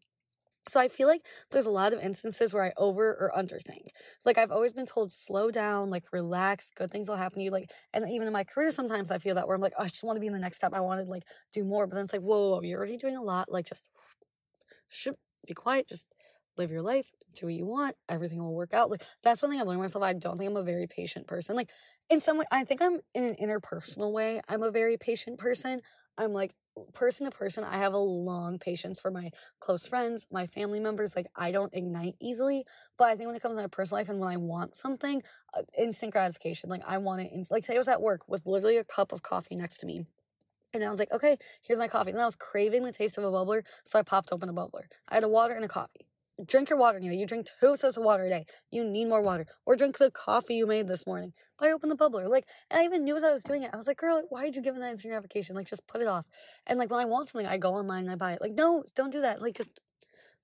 [0.67, 3.87] so I feel like there's a lot of instances where I over or underthink.
[4.25, 7.51] Like I've always been told slow down, like relax, good things will happen to you.
[7.51, 9.87] Like and even in my career sometimes I feel that where I'm like, oh, I
[9.87, 10.73] just want to be in the next step.
[10.73, 11.87] I want to like do more.
[11.87, 13.51] But then it's like, whoa, whoa, whoa you're already doing a lot.
[13.51, 13.89] Like just
[14.89, 15.15] should
[15.47, 16.07] be quiet, just
[16.59, 18.91] live your life, do what you want, everything will work out.
[18.91, 20.03] Like that's one thing I've learned myself.
[20.03, 21.55] I don't think I'm a very patient person.
[21.55, 21.69] Like
[22.09, 24.41] in some way, I think I'm in an interpersonal way.
[24.47, 25.81] I'm a very patient person.
[26.17, 26.53] I'm like
[26.93, 27.63] person to person.
[27.63, 31.15] I have a long patience for my close friends, my family members.
[31.15, 32.65] Like I don't ignite easily,
[32.97, 35.23] but I think when it comes to my personal life and when I want something,
[35.57, 36.69] uh, instant gratification.
[36.69, 37.31] Like I want it.
[37.31, 39.85] In, like say I was at work with literally a cup of coffee next to
[39.85, 40.05] me.
[40.71, 42.11] And I was like, okay, here's my coffee.
[42.11, 44.83] And I was craving the taste of a Bubly, so I popped open a Bubly.
[45.07, 46.08] I had a water and a coffee
[46.45, 47.13] drink your water, Neil.
[47.13, 48.45] You drink two sips of water a day.
[48.71, 49.45] You need more water.
[49.65, 51.33] Or drink the coffee you made this morning.
[51.57, 52.25] But I opened the Bubly.
[52.25, 53.71] Like, I even knew as I was doing it.
[53.73, 55.55] I was like, girl, why did you give me that instant gratification?
[55.55, 56.25] Like, just put it off.
[56.67, 58.41] And like, when I want something, I go online and I buy it.
[58.41, 59.41] Like, no, don't do that.
[59.41, 59.79] Like, just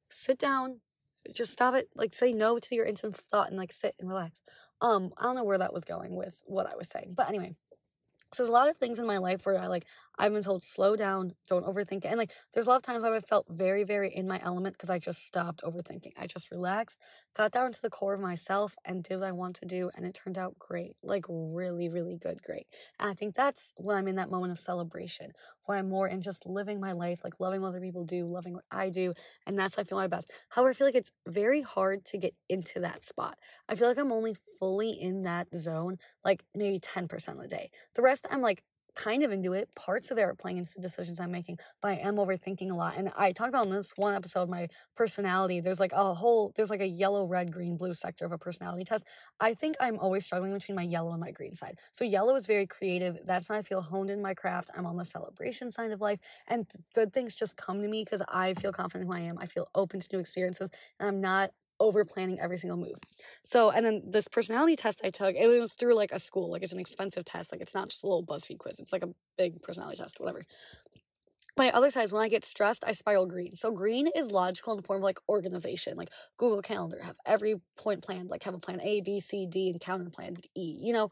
[0.09, 0.81] sit down.
[1.33, 1.89] Just stop it.
[1.95, 4.41] Like, say no to your instant thought and like sit and relax.
[4.81, 7.13] Um, I don't know where that was going with what I was saying.
[7.15, 7.55] But anyway,
[8.33, 9.85] so there's a lot of things in my life where I like
[10.18, 12.05] I've been told slow down, don't overthink it.
[12.05, 14.76] And like there's a lot of times where I've felt very, very in my element
[14.76, 16.11] because I just stopped overthinking.
[16.18, 16.99] I just relaxed,
[17.36, 19.91] got down to the core of myself and did what I want to do.
[19.95, 20.95] And it turned out great.
[21.03, 22.68] Like really, really good, great.
[22.99, 25.32] And I think that's when I'm in that moment of celebration,
[25.66, 28.53] where I'm more in just living my life, like loving what other people do, loving
[28.53, 29.13] what I do.
[29.45, 30.32] And that's how I feel my best.
[30.49, 33.38] However, I feel like it's very hard to get into that spot.
[33.68, 37.70] I feel like I'm only fully in that zone, like maybe 10% of the day.
[37.95, 38.61] The rest I'm like
[38.95, 39.69] kind of into it.
[39.75, 42.75] Parts of it are playing into the decisions I'm making, but I am overthinking a
[42.75, 42.95] lot.
[42.97, 45.59] And I talked about in this one episode my personality.
[45.59, 48.83] There's like a whole, there's like a yellow, red, green, blue sector of a personality
[48.83, 49.05] test.
[49.39, 51.77] I think I'm always struggling between my yellow and my green side.
[51.91, 53.19] So yellow is very creative.
[53.25, 54.71] That's when I feel honed in my craft.
[54.75, 58.21] I'm on the celebration side of life, and good things just come to me because
[58.29, 59.37] I feel confident who I am.
[59.39, 60.69] I feel open to new experiences,
[60.99, 62.97] and I'm not over planning every single move.
[63.43, 66.63] So, and then this personality test I took, it was through like a school, like
[66.63, 67.51] it's an expensive test.
[67.51, 68.80] Like it's not just a little BuzzFeed quiz.
[68.80, 70.43] It's like a big personality test, whatever.
[71.57, 73.55] My other side is when I get stressed, I spiral green.
[73.55, 77.55] So green is logical in the form of like organization, like Google Calendar, have every
[77.78, 80.91] point planned, like have a plan A, B, C, D, and counter plan E, you
[80.91, 81.09] know?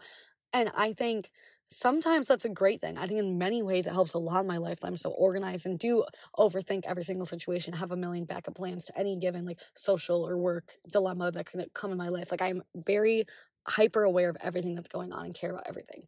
[0.51, 1.30] And I think
[1.74, 2.97] sometimes that's a great thing.
[2.97, 5.11] I think in many ways it helps a lot in my life that I'm so
[5.11, 6.05] organized and do
[6.38, 10.38] overthink every single situation, have a million backup plans to any given like social or
[10.38, 12.32] work dilemma that could come in my life.
[12.32, 13.26] Like I'm very
[13.67, 16.03] hyper aware of everything that's going on and care about everything.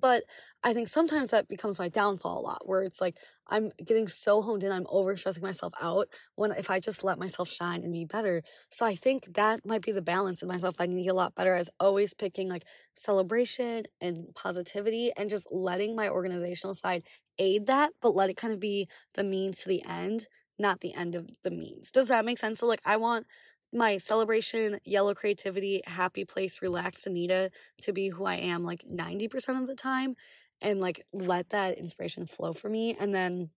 [0.00, 0.24] But
[0.62, 3.16] I think sometimes that becomes my downfall a lot, where it's like
[3.48, 7.18] I'm getting so honed in, I'm over stressing myself out when if I just let
[7.18, 8.42] myself shine and be better.
[8.70, 10.76] So I think that might be the balance in myself.
[10.78, 15.30] I need to get a lot better as always picking like celebration and positivity and
[15.30, 17.02] just letting my organizational side
[17.38, 20.26] aid that, but let it kind of be the means to the end,
[20.58, 21.90] not the end of the means.
[21.90, 22.60] Does that make sense?
[22.60, 23.26] So like I want
[23.72, 27.50] my celebration, yellow creativity, happy place, relaxed Anita
[27.82, 30.14] to be who I am like 90% of the time
[30.60, 32.96] and like let that inspiration flow for me.
[32.98, 33.50] And then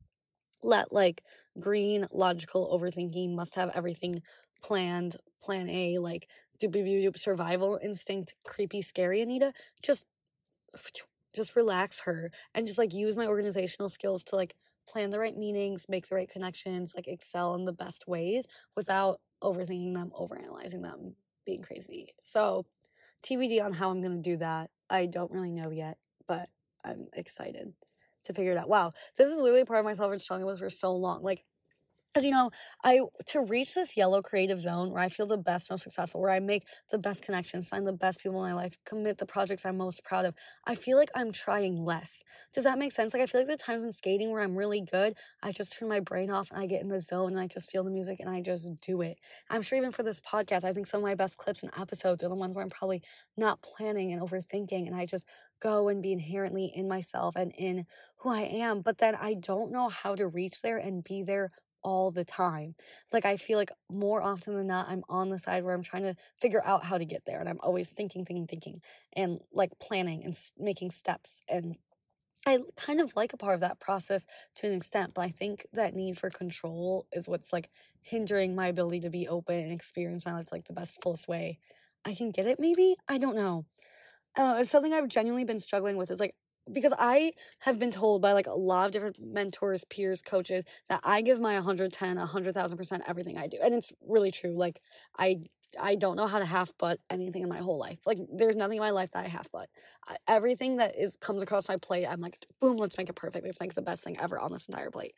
[0.64, 1.24] let like
[1.60, 4.22] green, logical overthinking, must have everything
[4.64, 6.28] planned, plan A, like
[6.62, 10.06] doop doop survival instinct, creepy, scary Anita, just
[11.36, 14.56] just relax her and just like use my organizational skills to like
[14.88, 18.46] plan the right meetings, make the right connections, like excel in the best ways
[18.76, 21.16] without overthinking them, overanalyzing them,
[21.46, 22.14] being crazy.
[22.22, 22.66] So,
[23.26, 24.70] TBD on how I'm going to do that.
[24.90, 26.50] I don't really know yet, but
[26.86, 27.74] I'm excited
[28.26, 28.70] to figure it out.
[28.70, 31.24] Wow, this is literally part of myself I've been struggling with for so long.
[31.24, 31.44] Like,
[32.14, 32.52] because you know
[32.84, 36.32] i to reach this yellow creative zone where i feel the best most successful where
[36.32, 39.66] i make the best connections find the best people in my life commit the projects
[39.66, 40.34] i'm most proud of
[40.66, 43.58] i feel like i'm trying less does that make sense like i feel like the
[43.58, 46.66] times in skating where i'm really good i just turn my brain off and i
[46.66, 49.18] get in the zone and i just feel the music and i just do it
[49.50, 52.24] i'm sure even for this podcast i think some of my best clips and episodes
[52.24, 53.02] are the ones where i'm probably
[53.38, 55.28] not planning and overthinking and i just
[55.62, 57.86] go and be inherently in myself and in
[58.18, 58.82] who I am.
[58.82, 61.52] But then I don't know how to reach there and be there
[61.84, 62.76] all the time.
[63.12, 66.04] Like I feel like more often than not, I'm on the side where I'm trying
[66.04, 67.40] to figure out how to get there.
[67.40, 68.82] And I'm always thinking, thinking, thinking,
[69.14, 71.42] and like planning and making steps.
[71.48, 71.78] And
[72.46, 74.26] I kind of like a part of that process
[74.56, 77.70] to an extent, but I think that need for control is what's like
[78.02, 81.60] hindering my ability to be open and experience my life like the best, fullest way
[82.06, 82.96] I can get it, maybe?
[83.10, 83.66] I don't know.
[84.36, 84.60] I don't know.
[84.60, 86.12] It's something I've genuinely been struggling with.
[86.12, 86.36] Is like
[86.72, 91.02] because I have been told by like a lot of different mentors, peers, coaches that
[91.04, 93.58] I give my 110, 100,000% everything I do.
[93.62, 94.58] And it's really true.
[94.58, 94.82] Like
[95.18, 95.38] I
[95.80, 98.00] I don't know how to half butt anything in my whole life.
[98.06, 99.70] Like there's nothing in my life that I half butt.
[100.28, 103.46] everything that is comes across my plate, I'm like, boom, let's make it perfect.
[103.46, 105.14] Let's make the best thing ever on this entire plate.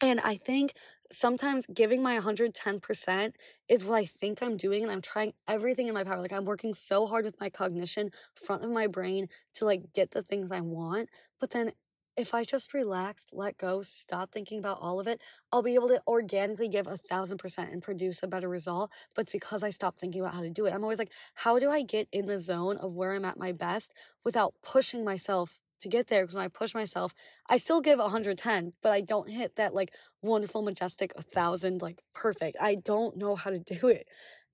[0.00, 0.72] And I think
[1.12, 3.32] sometimes giving my 110%
[3.68, 4.82] is what I think I'm doing.
[4.82, 6.20] And I'm trying everything in my power.
[6.20, 10.12] Like I'm working so hard with my cognition, front of my brain to like get
[10.12, 11.10] the things I want.
[11.38, 11.72] But then
[12.16, 15.20] if I just relaxed, let go, stop thinking about all of it,
[15.52, 18.90] I'll be able to organically give a thousand percent and produce a better result.
[19.14, 20.74] But it's because I stopped thinking about how to do it.
[20.74, 23.52] I'm always like, how do I get in the zone of where I'm at my
[23.52, 23.92] best
[24.24, 27.14] without pushing myself to get there because when I push myself,
[27.48, 32.00] I still give 110, but I don't hit that like wonderful, majestic, a thousand, like
[32.14, 32.56] perfect.
[32.60, 34.06] I don't know how to do it.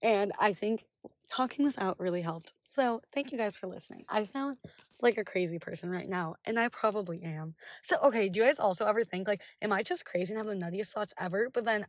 [0.03, 0.85] And I think
[1.29, 2.53] talking this out really helped.
[2.65, 4.05] So thank you guys for listening.
[4.09, 4.59] I sound
[5.03, 7.55] like a crazy person right now, and I probably am.
[7.83, 10.47] So, okay, do you guys also ever think, like, am I just crazy and have
[10.47, 11.51] the nuttiest thoughts ever?
[11.53, 11.87] But then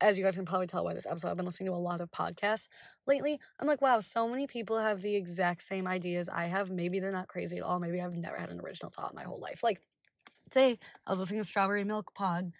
[0.00, 2.00] as you guys can probably tell by this episode, I've been listening to a lot
[2.00, 2.68] of podcasts
[3.06, 3.38] lately.
[3.58, 6.70] I'm like, wow, so many people have the exact same ideas I have.
[6.70, 7.80] Maybe they're not crazy at all.
[7.80, 9.62] Maybe I've never had an original thought in my whole life.
[9.62, 9.80] Like
[10.50, 12.52] today, I was listening to Strawberry Milk Pod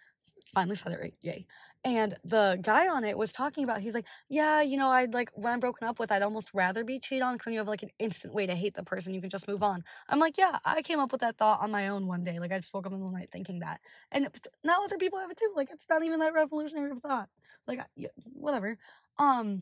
[0.55, 1.15] finally said it right.
[1.23, 1.47] Yay.
[1.83, 5.31] And the guy on it was talking about, he's like, yeah, you know, I'd like,
[5.35, 7.83] when I'm broken up with, I'd almost rather be cheated on because you have like
[7.83, 9.15] an instant way to hate the person.
[9.15, 9.83] You can just move on.
[10.09, 12.39] I'm like, yeah, I came up with that thought on my own one day.
[12.39, 13.81] Like, I just woke up in the night thinking that.
[14.13, 14.29] And
[14.63, 15.53] now other people have it too.
[15.57, 17.31] Like, it's not even that revolutionary of thought.
[17.67, 17.81] Like,
[18.35, 18.77] whatever.
[19.19, 19.61] Um,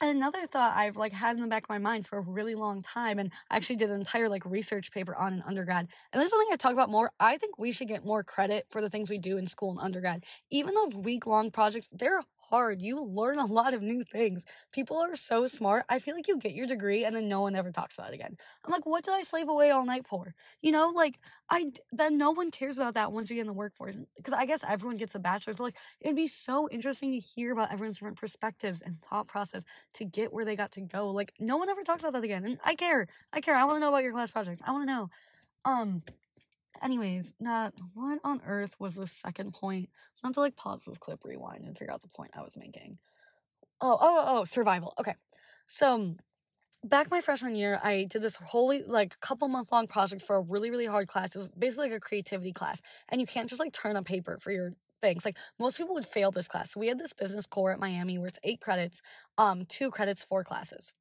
[0.00, 2.82] another thought I've like had in the back of my mind for a really long
[2.82, 5.88] time, and I actually did an entire like research paper on an undergrad.
[6.12, 7.10] And this is something I talk about more.
[7.20, 9.80] I think we should get more credit for the things we do in school and
[9.80, 10.24] undergrad.
[10.50, 12.80] Even though week long projects, they're hard.
[12.80, 14.44] You learn a lot of new things.
[14.72, 15.84] People are so smart.
[15.88, 18.14] I feel like you get your degree and then no one ever talks about it
[18.14, 18.36] again.
[18.64, 20.34] I'm like, what did I slave away all night for?
[20.62, 21.18] You know, like
[21.50, 23.96] I then no one cares about that once you get in the workforce.
[24.16, 27.52] Because I guess everyone gets a bachelor's, but like it'd be so interesting to hear
[27.52, 31.10] about everyone's different perspectives and thought process to get where they got to go.
[31.10, 32.44] Like no one ever talks about that again.
[32.44, 33.06] And I care.
[33.32, 33.54] I care.
[33.56, 34.62] I want to know about your class projects.
[34.66, 35.10] I want to know.
[35.64, 36.02] Um,
[36.82, 39.88] Anyways, not what on earth was the second point?
[40.22, 42.56] I have to like pause this clip, rewind, and figure out the point I was
[42.56, 42.98] making.
[43.80, 44.94] Oh, oh, oh, survival.
[44.98, 45.14] Okay.
[45.66, 46.14] So
[46.84, 50.40] back my freshman year, I did this wholly like couple month long project for a
[50.40, 51.34] really, really hard class.
[51.34, 52.80] It was basically like a creativity class.
[53.08, 55.24] And you can't just like turn a paper for your things.
[55.24, 56.72] Like most people would fail this class.
[56.72, 59.02] So we had this business core at Miami where it's eight credits,
[59.36, 60.92] um, two credits, four classes.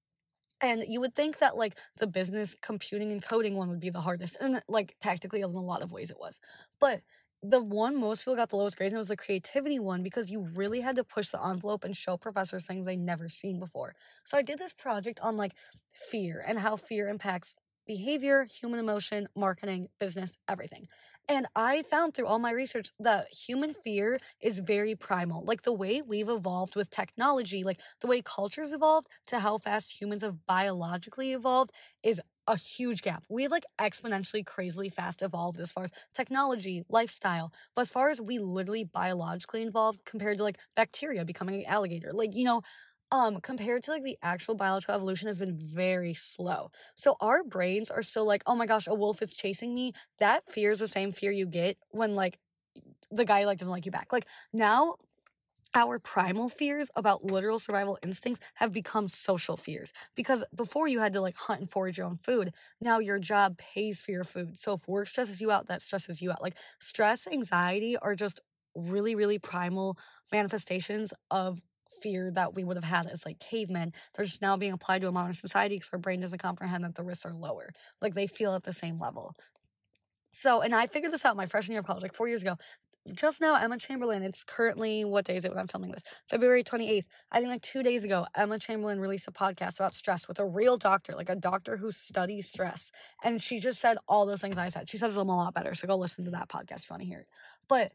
[0.62, 4.02] And you would think that like the business computing and coding one would be the
[4.02, 4.38] hardest.
[4.40, 6.40] And like tactically in a lot of ways it was.
[6.80, 7.02] But
[7.44, 10.42] the one most people got the lowest grades in was the creativity one because you
[10.56, 13.94] really had to push the envelope and show professors things they never seen before.
[14.24, 15.54] So I did this project on like
[15.94, 17.54] fear and how fear impacts
[17.86, 20.88] behavior, human emotion, marketing, business, everything.
[21.28, 25.44] And I found through all my research that human fear is very primal.
[25.44, 30.00] Like the way we've evolved with technology, like the way cultures evolved to how fast
[30.00, 31.72] humans have biologically evolved
[32.04, 33.24] is a huge gap.
[33.28, 38.10] We have like exponentially crazily fast evolved as far as technology, lifestyle, but as far
[38.10, 42.62] as we literally biologically evolved compared to like bacteria becoming an alligator, like, you know,
[43.12, 46.72] um, compared to like the actual biological evolution has been very slow.
[46.96, 49.94] So our brains are still like, oh my gosh, a wolf is chasing me.
[50.20, 52.40] That fear is the same fear you get when like
[53.12, 54.14] the guy like doesn't like you back.
[54.14, 54.96] Like now
[55.74, 61.14] our primal fears about literal survival instincts have become social fears because before you had
[61.14, 64.58] to like hunt and forage your own food now your job pays for your food
[64.58, 68.40] so if work stresses you out that stresses you out like stress anxiety are just
[68.76, 69.98] really really primal
[70.32, 71.60] manifestations of
[72.06, 75.08] fear that we would have had as like cavemen they're just now being applied to
[75.08, 78.28] a modern society because our brain doesn't comprehend that the risks are lower like they
[78.28, 79.34] feel at the same level
[80.38, 82.58] so, and I figured this out my freshman year of college, like four years ago
[83.14, 86.04] just now, Emma Chamberlain, it's currently, what day is it when I'm filming this?
[86.28, 87.06] February 28th.
[87.32, 90.46] I think like two days ago, Emma Chamberlain released a podcast about stress with a
[90.46, 92.92] real doctor, like a doctor who studies stress.
[93.24, 94.90] And she just said all those things I said.
[94.90, 95.76] She says them a lot better.
[95.76, 97.28] So go listen to that podcast if you want to hear it.
[97.68, 97.92] But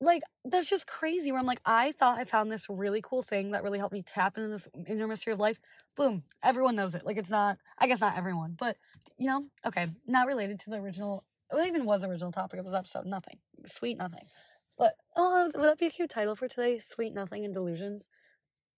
[0.00, 3.52] like, that's just crazy where I'm like, I thought I found this really cool thing
[3.52, 5.58] that really helped me tap into this inner mystery of life.
[5.96, 6.22] Boom.
[6.42, 7.06] Everyone knows it.
[7.06, 8.76] Like, it's not, I guess not everyone, but
[9.18, 12.64] you know, okay, not related to the original what even was the original topic of
[12.64, 13.06] this episode?
[13.06, 13.38] Nothing.
[13.66, 14.24] Sweet nothing.
[14.76, 16.78] But oh, would that be a cute title for today?
[16.78, 18.08] Sweet nothing and delusions.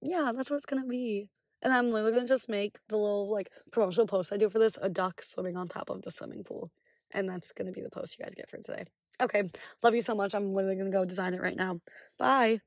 [0.02, 1.30] Yeah, that's what it's gonna be.
[1.62, 4.78] And I'm literally gonna just make the little like promotional post I do for this
[4.82, 6.70] a duck swimming on top of the swimming pool.
[7.14, 8.84] And that's gonna be the post you guys get for today.
[9.20, 9.44] Okay.
[9.82, 10.34] Love you so much.
[10.34, 11.80] I'm literally gonna go design it right now.
[12.18, 12.60] Bye.